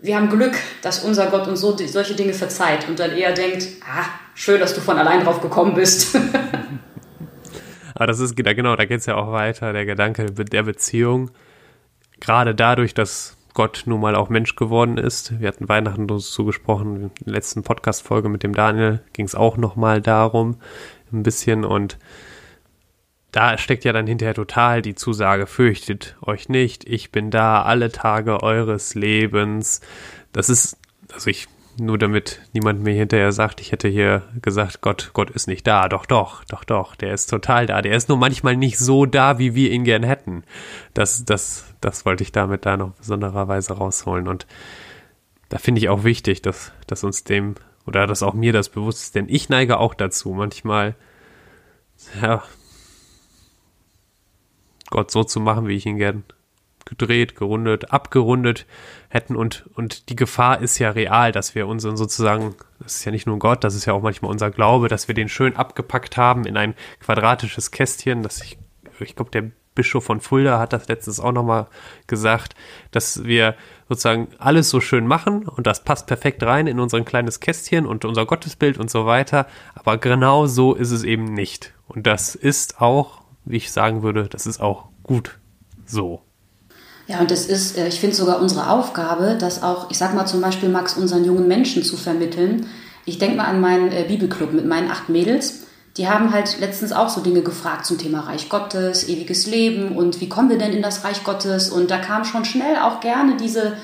wir 0.00 0.16
haben 0.16 0.30
Glück, 0.30 0.56
dass 0.80 1.04
unser 1.04 1.26
Gott 1.26 1.46
uns 1.46 1.60
so, 1.60 1.76
solche 1.76 2.14
Dinge 2.14 2.32
verzeiht 2.32 2.88
und 2.88 2.98
dann 2.98 3.14
eher 3.14 3.34
denkt, 3.34 3.68
ah, 3.86 4.06
schön, 4.34 4.58
dass 4.58 4.74
du 4.74 4.80
von 4.80 4.96
allein 4.96 5.22
drauf 5.22 5.42
gekommen 5.42 5.74
bist. 5.74 6.16
Aber 7.94 8.06
das 8.06 8.20
ist, 8.20 8.36
genau, 8.36 8.74
da 8.74 8.86
geht 8.86 9.00
es 9.00 9.06
ja 9.06 9.16
auch 9.16 9.30
weiter, 9.30 9.74
der 9.74 9.84
Gedanke 9.84 10.32
der 10.32 10.62
Beziehung. 10.62 11.30
Gerade 12.20 12.54
dadurch, 12.54 12.94
dass 12.94 13.36
Gott 13.52 13.82
nun 13.84 14.00
mal 14.00 14.14
auch 14.14 14.30
Mensch 14.30 14.56
geworden 14.56 14.96
ist. 14.96 15.38
Wir 15.40 15.48
hatten 15.48 15.68
Weihnachten 15.68 16.08
dazu 16.08 16.46
gesprochen. 16.46 16.96
In 17.18 17.24
der 17.26 17.34
letzten 17.34 17.64
Podcast-Folge 17.64 18.30
mit 18.30 18.42
dem 18.42 18.54
Daniel 18.54 19.02
ging 19.12 19.26
es 19.26 19.34
auch 19.34 19.58
nochmal 19.58 20.00
darum, 20.00 20.56
ein 21.12 21.22
bisschen. 21.22 21.66
Und 21.66 21.98
da 23.38 23.56
steckt 23.56 23.84
ja 23.84 23.92
dann 23.92 24.08
hinterher 24.08 24.34
total 24.34 24.82
die 24.82 24.96
Zusage, 24.96 25.46
fürchtet 25.46 26.16
euch 26.22 26.48
nicht, 26.48 26.88
ich 26.88 27.12
bin 27.12 27.30
da 27.30 27.62
alle 27.62 27.92
Tage 27.92 28.42
eures 28.42 28.96
Lebens. 28.96 29.80
Das 30.32 30.48
ist, 30.48 30.76
also 31.12 31.30
ich 31.30 31.46
nur 31.78 31.98
damit 31.98 32.40
niemand 32.52 32.82
mir 32.82 32.94
hinterher 32.94 33.30
sagt, 33.30 33.60
ich 33.60 33.70
hätte 33.70 33.86
hier 33.86 34.24
gesagt, 34.42 34.80
Gott, 34.80 35.10
Gott 35.12 35.30
ist 35.30 35.46
nicht 35.46 35.64
da. 35.68 35.88
Doch, 35.88 36.04
doch, 36.04 36.42
doch, 36.46 36.64
doch, 36.64 36.96
der 36.96 37.14
ist 37.14 37.30
total 37.30 37.66
da. 37.66 37.80
Der 37.80 37.94
ist 37.94 38.08
nur 38.08 38.18
manchmal 38.18 38.56
nicht 38.56 38.76
so 38.76 39.06
da, 39.06 39.38
wie 39.38 39.54
wir 39.54 39.70
ihn 39.70 39.84
gern 39.84 40.02
hätten. 40.02 40.42
Das, 40.92 41.24
das, 41.24 41.72
das 41.80 42.04
wollte 42.04 42.24
ich 42.24 42.32
damit 42.32 42.66
da 42.66 42.76
noch 42.76 42.90
besondererweise 42.94 43.74
rausholen. 43.74 44.26
Und 44.26 44.48
da 45.48 45.58
finde 45.58 45.78
ich 45.78 45.88
auch 45.88 46.02
wichtig, 46.02 46.42
dass, 46.42 46.72
dass 46.88 47.04
uns 47.04 47.22
dem, 47.22 47.54
oder 47.86 48.08
dass 48.08 48.24
auch 48.24 48.34
mir 48.34 48.52
das 48.52 48.68
bewusst 48.68 49.00
ist, 49.04 49.14
denn 49.14 49.26
ich 49.28 49.48
neige 49.48 49.78
auch 49.78 49.94
dazu, 49.94 50.30
manchmal, 50.30 50.96
ja, 52.20 52.42
Gott 54.90 55.10
so 55.10 55.24
zu 55.24 55.40
machen, 55.40 55.68
wie 55.68 55.76
ich 55.76 55.86
ihn 55.86 55.98
gern 55.98 56.24
gedreht, 56.84 57.36
gerundet, 57.36 57.92
abgerundet 57.92 58.66
hätten 59.08 59.36
und, 59.36 59.68
und 59.74 60.08
die 60.08 60.16
Gefahr 60.16 60.60
ist 60.60 60.78
ja 60.78 60.90
real, 60.90 61.32
dass 61.32 61.54
wir 61.54 61.66
unseren 61.66 61.96
sozusagen, 61.96 62.54
das 62.80 62.96
ist 62.96 63.04
ja 63.04 63.12
nicht 63.12 63.26
nur 63.26 63.38
Gott, 63.38 63.62
das 63.62 63.74
ist 63.74 63.84
ja 63.84 63.92
auch 63.92 64.02
manchmal 64.02 64.30
unser 64.30 64.50
Glaube, 64.50 64.88
dass 64.88 65.06
wir 65.06 65.14
den 65.14 65.28
schön 65.28 65.54
abgepackt 65.54 66.16
haben 66.16 66.46
in 66.46 66.56
ein 66.56 66.74
quadratisches 67.00 67.70
Kästchen, 67.70 68.22
das 68.22 68.40
ich, 68.40 68.58
ich 69.00 69.14
glaube, 69.14 69.30
der 69.30 69.50
Bischof 69.78 70.02
von 70.02 70.20
Fulda 70.20 70.58
hat 70.58 70.72
das 70.72 70.88
letztens 70.88 71.20
auch 71.20 71.30
nochmal 71.30 71.68
gesagt, 72.08 72.56
dass 72.90 73.22
wir 73.22 73.54
sozusagen 73.88 74.26
alles 74.38 74.70
so 74.70 74.80
schön 74.80 75.06
machen 75.06 75.46
und 75.46 75.68
das 75.68 75.84
passt 75.84 76.08
perfekt 76.08 76.42
rein 76.42 76.66
in 76.66 76.80
unser 76.80 77.00
kleines 77.02 77.38
Kästchen 77.38 77.86
und 77.86 78.04
unser 78.04 78.26
Gottesbild 78.26 78.78
und 78.78 78.90
so 78.90 79.06
weiter. 79.06 79.46
Aber 79.76 79.96
genau 79.96 80.46
so 80.46 80.74
ist 80.74 80.90
es 80.90 81.04
eben 81.04 81.32
nicht. 81.32 81.74
Und 81.86 82.08
das 82.08 82.34
ist 82.34 82.80
auch, 82.80 83.22
wie 83.44 83.56
ich 83.56 83.72
sagen 83.72 84.02
würde, 84.02 84.28
das 84.28 84.46
ist 84.46 84.60
auch 84.60 84.86
gut 85.02 85.38
so. 85.86 86.20
Ja, 87.06 87.20
und 87.20 87.30
es 87.30 87.46
ist, 87.46 87.78
äh, 87.78 87.88
ich 87.88 88.00
finde 88.00 88.14
sogar 88.14 88.40
unsere 88.40 88.68
Aufgabe, 88.68 89.36
das 89.40 89.62
auch, 89.62 89.90
ich 89.90 89.98
sag 89.98 90.14
mal 90.14 90.26
zum 90.26 90.40
Beispiel, 90.40 90.68
Max, 90.68 90.94
unseren 90.94 91.24
jungen 91.24 91.48
Menschen 91.48 91.82
zu 91.82 91.96
vermitteln. 91.96 92.66
Ich 93.06 93.18
denke 93.18 93.36
mal 93.36 93.46
an 93.46 93.60
meinen 93.60 93.90
äh, 93.90 94.04
Bibelclub 94.06 94.52
mit 94.52 94.66
meinen 94.66 94.90
acht 94.90 95.08
Mädels. 95.08 95.62
Die 95.96 96.08
haben 96.08 96.32
halt 96.32 96.60
letztens 96.60 96.92
auch 96.92 97.08
so 97.08 97.22
Dinge 97.22 97.40
gefragt 97.42 97.86
zum 97.86 97.98
Thema 97.98 98.20
Reich 98.20 98.50
Gottes, 98.50 99.08
ewiges 99.08 99.46
Leben 99.46 99.96
und 99.96 100.20
wie 100.20 100.28
kommen 100.28 100.50
wir 100.50 100.58
denn 100.58 100.72
in 100.72 100.82
das 100.82 101.02
Reich 101.02 101.24
Gottes? 101.24 101.70
Und 101.70 101.90
da 101.90 101.98
kam 101.98 102.24
schon 102.24 102.44
schnell 102.44 102.76
auch 102.76 103.00
gerne 103.00 103.36
diese, 103.36 103.76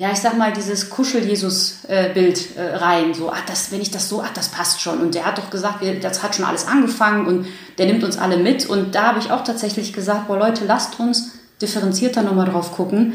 ja, 0.00 0.10
ich 0.12 0.18
sag 0.20 0.38
mal, 0.38 0.50
dieses 0.50 0.88
Kuschel-Jesus-Bild 0.88 2.56
äh, 2.56 2.76
rein. 2.76 3.12
So, 3.12 3.30
ach, 3.30 3.44
das, 3.44 3.70
wenn 3.70 3.82
ich 3.82 3.90
das 3.90 4.08
so, 4.08 4.22
ach, 4.22 4.32
das 4.32 4.48
passt 4.48 4.80
schon. 4.80 4.98
Und 4.98 5.14
der 5.14 5.26
hat 5.26 5.36
doch 5.36 5.50
gesagt, 5.50 5.84
das 6.00 6.22
hat 6.22 6.34
schon 6.34 6.46
alles 6.46 6.66
angefangen 6.66 7.26
und 7.26 7.46
der 7.76 7.84
nimmt 7.84 8.02
uns 8.02 8.16
alle 8.16 8.38
mit. 8.38 8.64
Und 8.64 8.94
da 8.94 9.08
habe 9.08 9.18
ich 9.18 9.30
auch 9.30 9.44
tatsächlich 9.44 9.92
gesagt, 9.92 10.26
boah, 10.26 10.38
Leute, 10.38 10.64
lasst 10.64 10.98
uns 10.98 11.32
differenzierter 11.60 12.22
nochmal 12.22 12.48
drauf 12.48 12.72
gucken, 12.72 13.12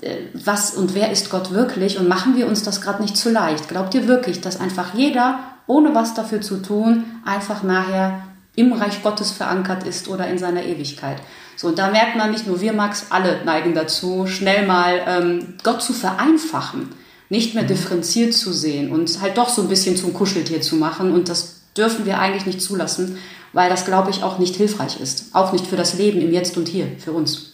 äh, 0.00 0.20
was 0.32 0.70
und 0.70 0.94
wer 0.94 1.12
ist 1.12 1.28
Gott 1.28 1.50
wirklich 1.50 1.98
und 1.98 2.08
machen 2.08 2.34
wir 2.34 2.46
uns 2.46 2.62
das 2.62 2.80
gerade 2.80 3.02
nicht 3.02 3.18
zu 3.18 3.28
leicht. 3.30 3.68
Glaubt 3.68 3.94
ihr 3.94 4.08
wirklich, 4.08 4.40
dass 4.40 4.58
einfach 4.58 4.94
jeder, 4.94 5.38
ohne 5.66 5.94
was 5.94 6.14
dafür 6.14 6.40
zu 6.40 6.62
tun, 6.62 7.04
einfach 7.26 7.62
nachher 7.62 8.22
im 8.54 8.72
Reich 8.72 9.02
Gottes 9.02 9.30
verankert 9.30 9.84
ist 9.84 10.08
oder 10.08 10.26
in 10.28 10.38
seiner 10.38 10.64
Ewigkeit? 10.64 11.22
So, 11.56 11.68
und 11.68 11.78
da 11.78 11.90
merkt 11.90 12.16
man 12.16 12.30
nicht 12.30 12.46
nur 12.46 12.60
wir, 12.60 12.72
Max, 12.72 13.06
alle 13.10 13.44
neigen 13.44 13.74
dazu, 13.74 14.26
schnell 14.26 14.66
mal 14.66 15.02
ähm, 15.06 15.54
Gott 15.62 15.82
zu 15.82 15.92
vereinfachen, 15.92 16.88
nicht 17.28 17.54
mehr 17.54 17.64
mhm. 17.64 17.68
differenziert 17.68 18.34
zu 18.34 18.52
sehen 18.52 18.90
und 18.90 19.20
halt 19.20 19.38
doch 19.38 19.48
so 19.48 19.62
ein 19.62 19.68
bisschen 19.68 19.96
zum 19.96 20.12
Kuscheltier 20.12 20.60
zu 20.60 20.76
machen. 20.76 21.12
Und 21.12 21.28
das 21.28 21.62
dürfen 21.76 22.04
wir 22.04 22.18
eigentlich 22.18 22.46
nicht 22.46 22.60
zulassen, 22.60 23.18
weil 23.52 23.70
das, 23.70 23.84
glaube 23.84 24.10
ich, 24.10 24.22
auch 24.22 24.38
nicht 24.38 24.56
hilfreich 24.56 25.00
ist. 25.00 25.34
Auch 25.34 25.52
nicht 25.52 25.66
für 25.66 25.76
das 25.76 25.94
Leben 25.94 26.20
im 26.20 26.32
Jetzt 26.32 26.56
und 26.56 26.68
Hier, 26.68 26.88
für 26.98 27.12
uns. 27.12 27.52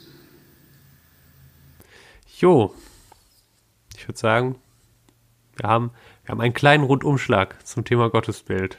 Jo, 2.38 2.72
ich 3.96 4.06
würde 4.06 4.18
sagen, 4.18 4.56
wir 5.56 5.68
haben, 5.68 5.90
wir 6.24 6.30
haben 6.30 6.40
einen 6.40 6.54
kleinen 6.54 6.84
Rundumschlag 6.84 7.66
zum 7.66 7.84
Thema 7.84 8.10
Gottesbild. 8.10 8.78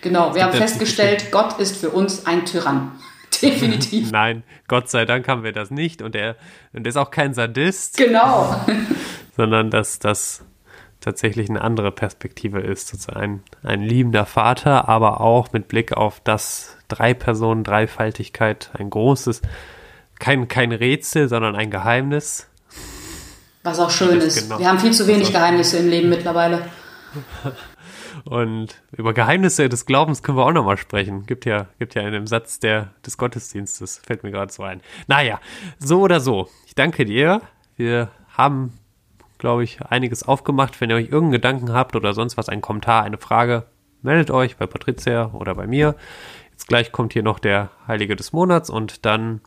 Genau, 0.00 0.34
wir 0.34 0.44
haben 0.44 0.52
festgestellt, 0.52 1.30
Gott 1.30 1.58
ist 1.58 1.76
für 1.76 1.90
uns 1.90 2.26
ein 2.26 2.46
Tyrann. 2.46 2.92
Definitiv. 3.42 4.10
Nein, 4.10 4.42
Gott 4.66 4.90
sei 4.90 5.04
Dank 5.04 5.28
haben 5.28 5.44
wir 5.44 5.52
das 5.52 5.70
nicht 5.70 6.02
und 6.02 6.16
er, 6.16 6.36
und 6.72 6.86
er 6.86 6.88
ist 6.88 6.96
auch 6.96 7.10
kein 7.10 7.34
Sadist. 7.34 7.96
Genau. 7.96 8.60
sondern 9.36 9.70
dass 9.70 10.00
das 10.00 10.42
tatsächlich 11.00 11.48
eine 11.48 11.62
andere 11.62 11.92
Perspektive 11.92 12.60
ist. 12.60 12.92
Also 12.92 13.12
ein, 13.12 13.42
ein 13.62 13.82
liebender 13.82 14.26
Vater, 14.26 14.88
aber 14.88 15.20
auch 15.20 15.52
mit 15.52 15.68
Blick 15.68 15.92
auf 15.92 16.20
das 16.22 16.76
Drei-Personen-Dreifaltigkeit, 16.88 18.70
ein 18.76 18.90
großes 18.90 19.42
kein, 20.18 20.48
kein 20.48 20.72
Rätsel, 20.72 21.28
sondern 21.28 21.54
ein 21.54 21.70
Geheimnis. 21.70 22.48
Was 23.62 23.78
auch 23.78 23.90
schön 23.90 24.18
ist. 24.18 24.42
Genau. 24.42 24.58
Wir 24.58 24.68
haben 24.68 24.80
viel 24.80 24.92
zu 24.92 25.06
wenig 25.06 25.32
Geheimnisse 25.32 25.78
im 25.78 25.88
Leben 25.88 26.08
mittlerweile. 26.08 26.68
Und 28.28 28.82
über 28.92 29.14
Geheimnisse 29.14 29.70
des 29.70 29.86
Glaubens 29.86 30.22
können 30.22 30.36
wir 30.36 30.44
auch 30.44 30.52
nochmal 30.52 30.76
sprechen. 30.76 31.24
Gibt 31.24 31.46
ja, 31.46 31.68
gibt 31.78 31.94
ja 31.94 32.02
einen 32.02 32.26
Satz 32.26 32.60
der, 32.60 32.92
des 33.06 33.16
Gottesdienstes, 33.16 34.02
fällt 34.04 34.22
mir 34.22 34.30
gerade 34.30 34.52
so 34.52 34.64
ein. 34.64 34.82
Naja, 35.06 35.40
so 35.78 36.02
oder 36.02 36.20
so. 36.20 36.46
Ich 36.66 36.74
danke 36.74 37.06
dir. 37.06 37.40
Wir 37.76 38.10
haben, 38.36 38.74
glaube 39.38 39.64
ich, 39.64 39.80
einiges 39.80 40.24
aufgemacht. 40.28 40.78
Wenn 40.78 40.90
ihr 40.90 40.96
euch 40.96 41.06
irgendeinen 41.06 41.32
Gedanken 41.32 41.72
habt 41.72 41.96
oder 41.96 42.12
sonst 42.12 42.36
was, 42.36 42.50
einen 42.50 42.60
Kommentar, 42.60 43.02
eine 43.02 43.16
Frage, 43.16 43.64
meldet 44.02 44.30
euch 44.30 44.58
bei 44.58 44.66
Patricia 44.66 45.30
oder 45.32 45.54
bei 45.54 45.66
mir. 45.66 45.94
Jetzt 46.50 46.68
gleich 46.68 46.92
kommt 46.92 47.14
hier 47.14 47.22
noch 47.22 47.38
der 47.38 47.70
Heilige 47.86 48.14
des 48.14 48.34
Monats 48.34 48.68
und 48.68 49.06
dann 49.06 49.40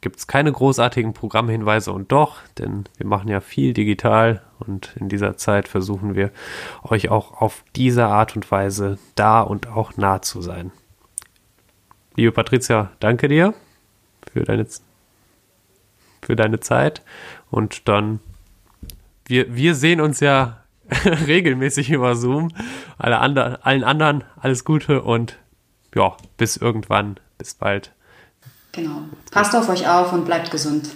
gibt 0.00 0.16
es 0.16 0.26
keine 0.26 0.52
großartigen 0.52 1.12
Programmhinweise 1.12 1.92
und 1.92 2.12
doch, 2.12 2.38
denn 2.58 2.84
wir 2.96 3.06
machen 3.06 3.28
ja 3.28 3.40
viel 3.40 3.72
digital 3.72 4.42
und 4.60 4.94
in 4.96 5.08
dieser 5.08 5.36
Zeit 5.36 5.68
versuchen 5.68 6.14
wir 6.14 6.30
euch 6.82 7.08
auch 7.08 7.40
auf 7.40 7.64
diese 7.74 8.06
Art 8.06 8.36
und 8.36 8.50
Weise 8.50 8.98
da 9.14 9.40
und 9.40 9.66
auch 9.66 9.96
nah 9.96 10.22
zu 10.22 10.40
sein. 10.40 10.70
Liebe 12.16 12.32
Patricia, 12.32 12.90
danke 13.00 13.28
dir 13.28 13.54
für 14.32 14.44
deine, 14.44 14.66
für 16.22 16.36
deine 16.36 16.60
Zeit 16.60 17.02
und 17.50 17.88
dann, 17.88 18.20
wir, 19.26 19.54
wir 19.54 19.74
sehen 19.74 20.00
uns 20.00 20.20
ja 20.20 20.62
regelmäßig 21.26 21.90
über 21.90 22.16
Zoom. 22.16 22.50
Alle 22.96 23.18
anderen, 23.18 23.56
allen 23.56 23.84
anderen 23.84 24.24
alles 24.36 24.64
Gute 24.64 25.02
und 25.02 25.38
ja, 25.94 26.16
bis 26.36 26.56
irgendwann, 26.56 27.18
bis 27.36 27.54
bald. 27.54 27.92
Genau. 28.78 29.02
Passt 29.32 29.56
auf 29.56 29.68
euch 29.68 29.88
auf 29.88 30.12
und 30.12 30.24
bleibt 30.24 30.50
gesund. 30.52 30.90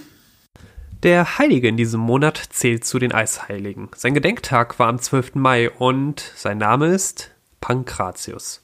Der 1.03 1.39
Heilige 1.39 1.67
in 1.67 1.77
diesem 1.77 2.01
Monat 2.01 2.41
zählt 2.51 2.85
zu 2.85 3.01
den 3.01 3.13
Eisheiligen. 3.13 3.89
Sein 3.97 4.15
Gedenktag 4.15 4.79
war 4.79 4.87
am 4.87 5.01
12. 5.01 5.35
Mai 5.35 5.69
und 5.69 6.21
sein 6.37 6.59
Name 6.59 6.87
ist 6.87 7.33
Pankratius. 7.61 8.63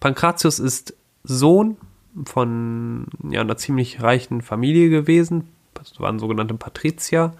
Pankratius 0.00 0.58
ist 0.58 0.94
Sohn 1.24 1.76
von 2.24 3.06
ja, 3.28 3.42
einer 3.42 3.58
ziemlich 3.58 4.00
reichen 4.00 4.40
Familie 4.40 4.88
gewesen, 4.88 5.48
das 5.74 6.00
waren 6.00 6.18
sogenannte 6.18 6.54
Patrizier 6.54 7.34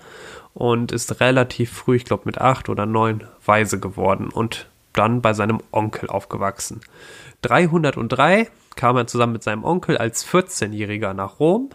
und 0.52 0.92
ist 0.92 1.20
relativ 1.20 1.72
früh, 1.72 1.96
ich 1.96 2.04
glaube 2.04 2.24
mit 2.26 2.38
acht 2.38 2.68
oder 2.68 2.84
neun, 2.84 3.24
weise 3.46 3.80
geworden 3.80 4.28
und 4.28 4.68
dann 4.92 5.22
bei 5.22 5.32
seinem 5.32 5.60
Onkel 5.70 6.10
aufgewachsen. 6.10 6.80
303 7.42 8.48
kam 8.76 8.96
er 8.96 9.06
zusammen 9.06 9.34
mit 9.34 9.42
seinem 9.42 9.64
Onkel 9.64 9.96
als 9.96 10.26
14-Jähriger 10.26 11.14
nach 11.14 11.40
Rom, 11.40 11.70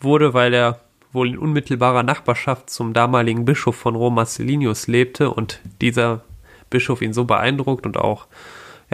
wurde, 0.00 0.34
weil 0.34 0.54
er 0.54 0.80
wohl 1.12 1.28
in 1.28 1.38
unmittelbarer 1.38 2.02
Nachbarschaft 2.02 2.70
zum 2.70 2.92
damaligen 2.92 3.44
Bischof 3.44 3.76
von 3.76 3.96
Rom 3.96 4.14
Marcellinus 4.14 4.86
lebte 4.86 5.30
und 5.30 5.60
dieser 5.80 6.22
Bischof 6.70 7.02
ihn 7.02 7.12
so 7.12 7.24
beeindruckt 7.24 7.86
und 7.86 7.96
auch 7.96 8.26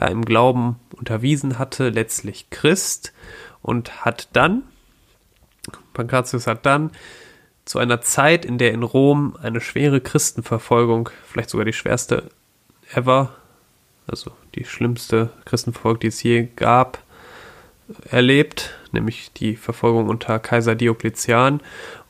ja, 0.01 0.07
im 0.07 0.25
Glauben 0.25 0.77
unterwiesen 0.97 1.59
hatte, 1.59 1.89
letztlich 1.89 2.49
Christ 2.51 3.13
und 3.61 4.05
hat 4.05 4.29
dann, 4.33 4.63
Pankratius 5.93 6.47
hat 6.47 6.65
dann 6.65 6.91
zu 7.65 7.79
einer 7.79 8.01
Zeit, 8.01 8.45
in 8.45 8.59
der 8.59 8.73
in 8.73 8.83
Rom 8.83 9.37
eine 9.41 9.61
schwere 9.61 10.01
Christenverfolgung, 10.01 11.11
vielleicht 11.27 11.51
sogar 11.51 11.65
die 11.65 11.73
schwerste 11.73 12.31
ever, 12.93 13.35
also 14.07 14.33
die 14.55 14.65
schlimmste 14.65 15.31
Christenverfolgung, 15.45 16.01
die 16.01 16.09
es 16.09 16.23
je 16.23 16.49
gab, 16.57 17.03
erlebt. 18.11 18.79
nämlich 18.93 19.33
die 19.33 19.57
Verfolgung 19.57 20.09
unter 20.09 20.39
Kaiser 20.39 20.75
Diokletian. 20.75 21.61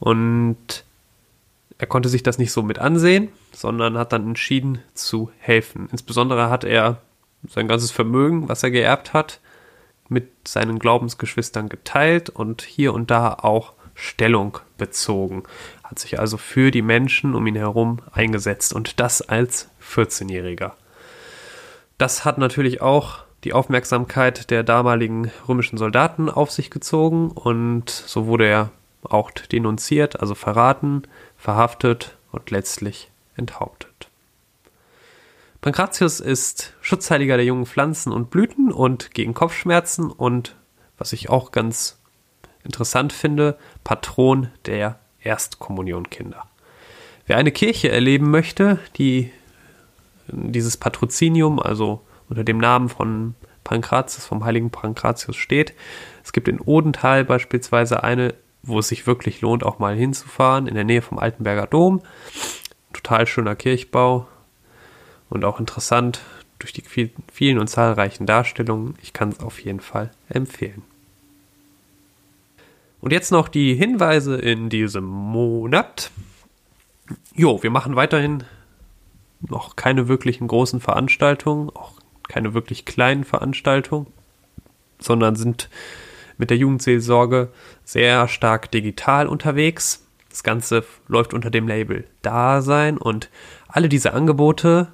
Und 0.01 0.85
er 1.79 1.87
konnte 1.87 2.09
sich 2.09 2.23
das 2.23 2.39
nicht 2.39 2.53
so 2.53 2.63
mit 2.63 2.79
ansehen, 2.79 3.29
sondern 3.53 3.97
hat 3.99 4.13
dann 4.13 4.27
entschieden 4.27 4.79
zu 4.95 5.31
helfen. 5.39 5.89
Insbesondere 5.93 6.51
hat 6.51 6.65
er 6.65 7.01
sein 7.49 7.69
ganzes 7.69 7.91
Vermögen, 7.91 8.49
was 8.49 8.63
er 8.63 8.71
geerbt 8.71 9.13
hat, 9.13 9.41
mit 10.09 10.29
seinen 10.47 10.79
Glaubensgeschwistern 10.79 11.69
geteilt 11.69 12.31
und 12.31 12.63
hier 12.63 12.95
und 12.95 13.11
da 13.11 13.33
auch 13.35 13.73
Stellung 13.95 14.59
bezogen. 14.79 15.45
Hat 15.85 15.99
sich 15.99 16.19
also 16.19 16.37
für 16.37 16.71
die 16.71 16.83
Menschen 16.83 17.35
um 17.35 17.47
ihn 17.47 17.57
herum 17.57 18.01
eingesetzt 18.13 18.73
und 18.73 19.01
das 19.01 19.23
als 19.23 19.69
14-Jähriger. 19.83 20.73
Das 21.99 22.25
hat 22.25 22.39
natürlich 22.39 22.81
auch 22.81 23.25
die 23.45 23.53
Aufmerksamkeit 23.53 24.51
der 24.51 24.63
damaligen 24.63 25.31
römischen 25.49 25.77
Soldaten 25.77 26.31
auf 26.31 26.51
sich 26.51 26.71
gezogen 26.71 27.31
und 27.31 27.91
so 27.91 28.27
wurde 28.27 28.47
er 28.47 28.71
auch 29.03 29.31
denunziert, 29.31 30.21
also 30.21 30.35
verraten, 30.35 31.03
verhaftet 31.37 32.17
und 32.31 32.51
letztlich 32.51 33.11
enthauptet. 33.37 34.09
Pankratius 35.61 36.21
ist 36.21 36.75
Schutzheiliger 36.81 37.37
der 37.37 37.47
jungen 37.47 37.67
Pflanzen 37.67 38.13
und 38.13 38.31
Blüten 38.31 38.73
und 38.73 39.13
gegen 39.13 39.35
Kopfschmerzen 39.35 40.11
und, 40.11 40.57
was 40.99 41.13
ich 41.13 41.31
auch 41.31 41.53
ganz 41.53 42.01
interessant 42.65 43.13
finde, 43.13 43.57
Patron 43.85 44.49
der 44.67 44.99
Erstkommunionkinder. 45.21 46.45
Wer 47.27 47.37
eine 47.37 47.53
Kirche 47.53 47.91
erleben 47.91 48.31
möchte, 48.31 48.79
die 48.97 49.31
dieses 50.29 50.77
Patrozinium, 50.77 51.61
also 51.61 52.03
unter 52.33 52.45
dem 52.45 52.57
Namen 52.57 52.89
von 52.89 53.35
Pankratius, 53.63 54.25
vom 54.25 54.43
heiligen 54.43 54.71
Pankratius 54.71 55.37
steht. 55.37 55.75
Es 56.25 56.33
gibt 56.33 56.49
in 56.49 56.61
Odenthal 56.61 57.27
beispielsweise 57.27 58.03
eine, 58.03 58.35
wo 58.63 58.79
es 58.79 58.89
sich 58.89 59.07
wirklich 59.07 59.43
lohnt, 59.43 59.65
auch 59.65 59.79
mal 59.79 59.95
hinzufahren, 59.95 60.67
in 60.67 60.75
der 60.75 60.85
Nähe 60.85 61.03
vom 61.03 61.19
Altenberger 61.19 61.67
Dom. 61.67 62.01
Total 62.95 63.27
schöner 63.27 63.55
Kirchbau 63.55 64.27
und 65.29 65.45
auch 65.45 65.61
interessant 65.61 66.23
durch 66.59 66.73
die 66.73 66.85
vielen 67.31 67.59
und 67.59 67.69
zahlreichen 67.69 68.25
Darstellungen. 68.25 68.95
Ich 69.03 69.13
kann 69.13 69.29
es 69.29 69.41
auf 69.41 69.61
jeden 69.61 69.81
Fall 69.81 70.11
empfehlen. 70.31 70.83
Und 73.03 73.13
jetzt 73.13 73.31
noch 73.31 73.49
die 73.49 73.75
Hinweise 73.75 74.37
in 74.37 74.71
diesem 74.71 75.05
Monat. 75.05 76.11
Jo, 77.35 77.63
wir 77.63 77.71
machen 77.71 77.95
weiterhin 77.95 78.45
noch 79.41 79.77
keine 79.77 80.09
wirklichen 80.09 80.49
großen 80.49 80.81
Veranstaltungen, 80.81 81.69
auch 81.69 82.02
keine 82.33 82.55
wirklich 82.55 82.87
kleinen 82.87 83.25
Veranstaltungen, 83.25 84.07
sondern 84.99 85.37
sind 85.37 85.69
mit 86.39 86.49
der 86.49 86.57
Jugendseelsorge 86.57 87.51
sehr 87.85 88.27
stark 88.27 88.71
digital 88.71 89.29
unterwegs. 89.29 90.07
Das 90.31 90.43
Ganze 90.43 90.83
läuft 91.09 91.35
unter 91.35 91.51
dem 91.51 91.69
Label 91.69 92.07
Dasein 92.23 92.97
und 92.97 93.29
alle 93.69 93.91
diese 93.91 94.15
Angebote, 94.15 94.89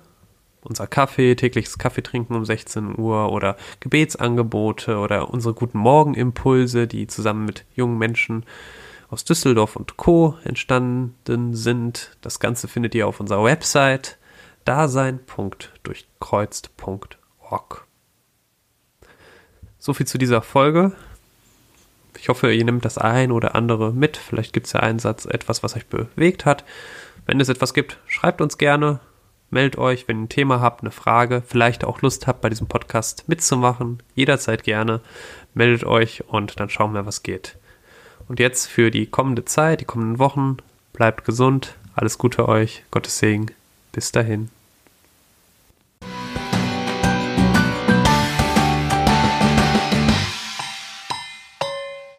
unser 0.63 0.89
Kaffee, 0.89 1.37
tägliches 1.37 1.79
Kaffee 1.79 2.03
trinken 2.03 2.35
um 2.35 2.45
16 2.45 2.99
Uhr 2.99 3.31
oder 3.31 3.57
Gebetsangebote 3.79 4.99
oder 4.99 5.31
unsere 5.31 5.55
guten 5.55 5.79
Morgenimpulse, 5.79 6.89
die 6.89 7.07
zusammen 7.07 7.45
mit 7.45 7.65
jungen 7.77 7.99
Menschen 7.99 8.45
aus 9.11 9.25
Düsseldorf 9.25 9.77
und 9.77 9.97
Co. 9.97 10.35
entstanden 10.43 11.55
sind. 11.55 12.17
Das 12.21 12.41
Ganze 12.41 12.67
findet 12.67 12.97
ihr 12.97 13.07
auf 13.07 13.21
unserer 13.21 13.45
Website 13.45 14.19
dasein.durchkreuzt.org. 14.65 17.19
So 19.79 19.95
viel 19.95 20.07
zu 20.07 20.19
dieser 20.19 20.43
Folge. 20.43 20.93
Ich 22.19 22.29
hoffe, 22.29 22.53
ihr 22.53 22.65
nehmt 22.65 22.85
das 22.85 22.99
ein 22.99 23.31
oder 23.31 23.55
andere 23.55 23.93
mit. 23.93 24.17
Vielleicht 24.17 24.53
gibt 24.53 24.67
es 24.67 24.73
ja 24.73 24.81
einen 24.81 24.99
Satz, 24.99 25.25
etwas, 25.25 25.63
was 25.63 25.77
euch 25.77 25.87
bewegt 25.87 26.45
hat. 26.45 26.65
Wenn 27.27 27.41
es 27.41 27.49
etwas 27.49 27.75
gibt, 27.75 27.99
schreibt 28.07 28.41
uns 28.41 28.59
gerne. 28.59 29.01
Meldet 29.51 29.79
euch, 29.79 30.09
wenn 30.09 30.19
ihr 30.19 30.25
ein 30.25 30.29
Thema 30.29 30.61
habt, 30.61 30.83
eine 30.83 30.91
Frage, 30.91 31.43
vielleicht 31.47 31.85
auch 31.85 32.03
Lust 32.03 32.27
habt, 32.27 32.43
bei 32.43 32.51
diesem 32.51 32.67
Podcast 32.67 33.29
mitzumachen. 33.29 34.03
Jederzeit 34.15 34.63
gerne. 34.65 35.01
Meldet 35.55 35.85
euch 35.85 36.25
und 36.29 36.61
dann 36.61 36.69
schauen 36.69 36.93
wir, 36.93 37.07
was 37.07 37.23
geht. 37.23 37.57
Und 38.29 38.41
jetzt 38.41 38.67
für 38.67 38.91
die 38.91 39.07
kommende 39.07 39.45
Zeit, 39.45 39.81
die 39.81 39.87
kommenden 39.87 40.19
Wochen, 40.19 40.59
bleibt 40.93 41.25
gesund. 41.25 41.77
Alles 41.95 42.19
Gute 42.19 42.49
euch. 42.49 42.83
Gottes 42.91 43.19
Segen. 43.19 43.47
Bis 43.93 44.13
dahin. 44.13 44.51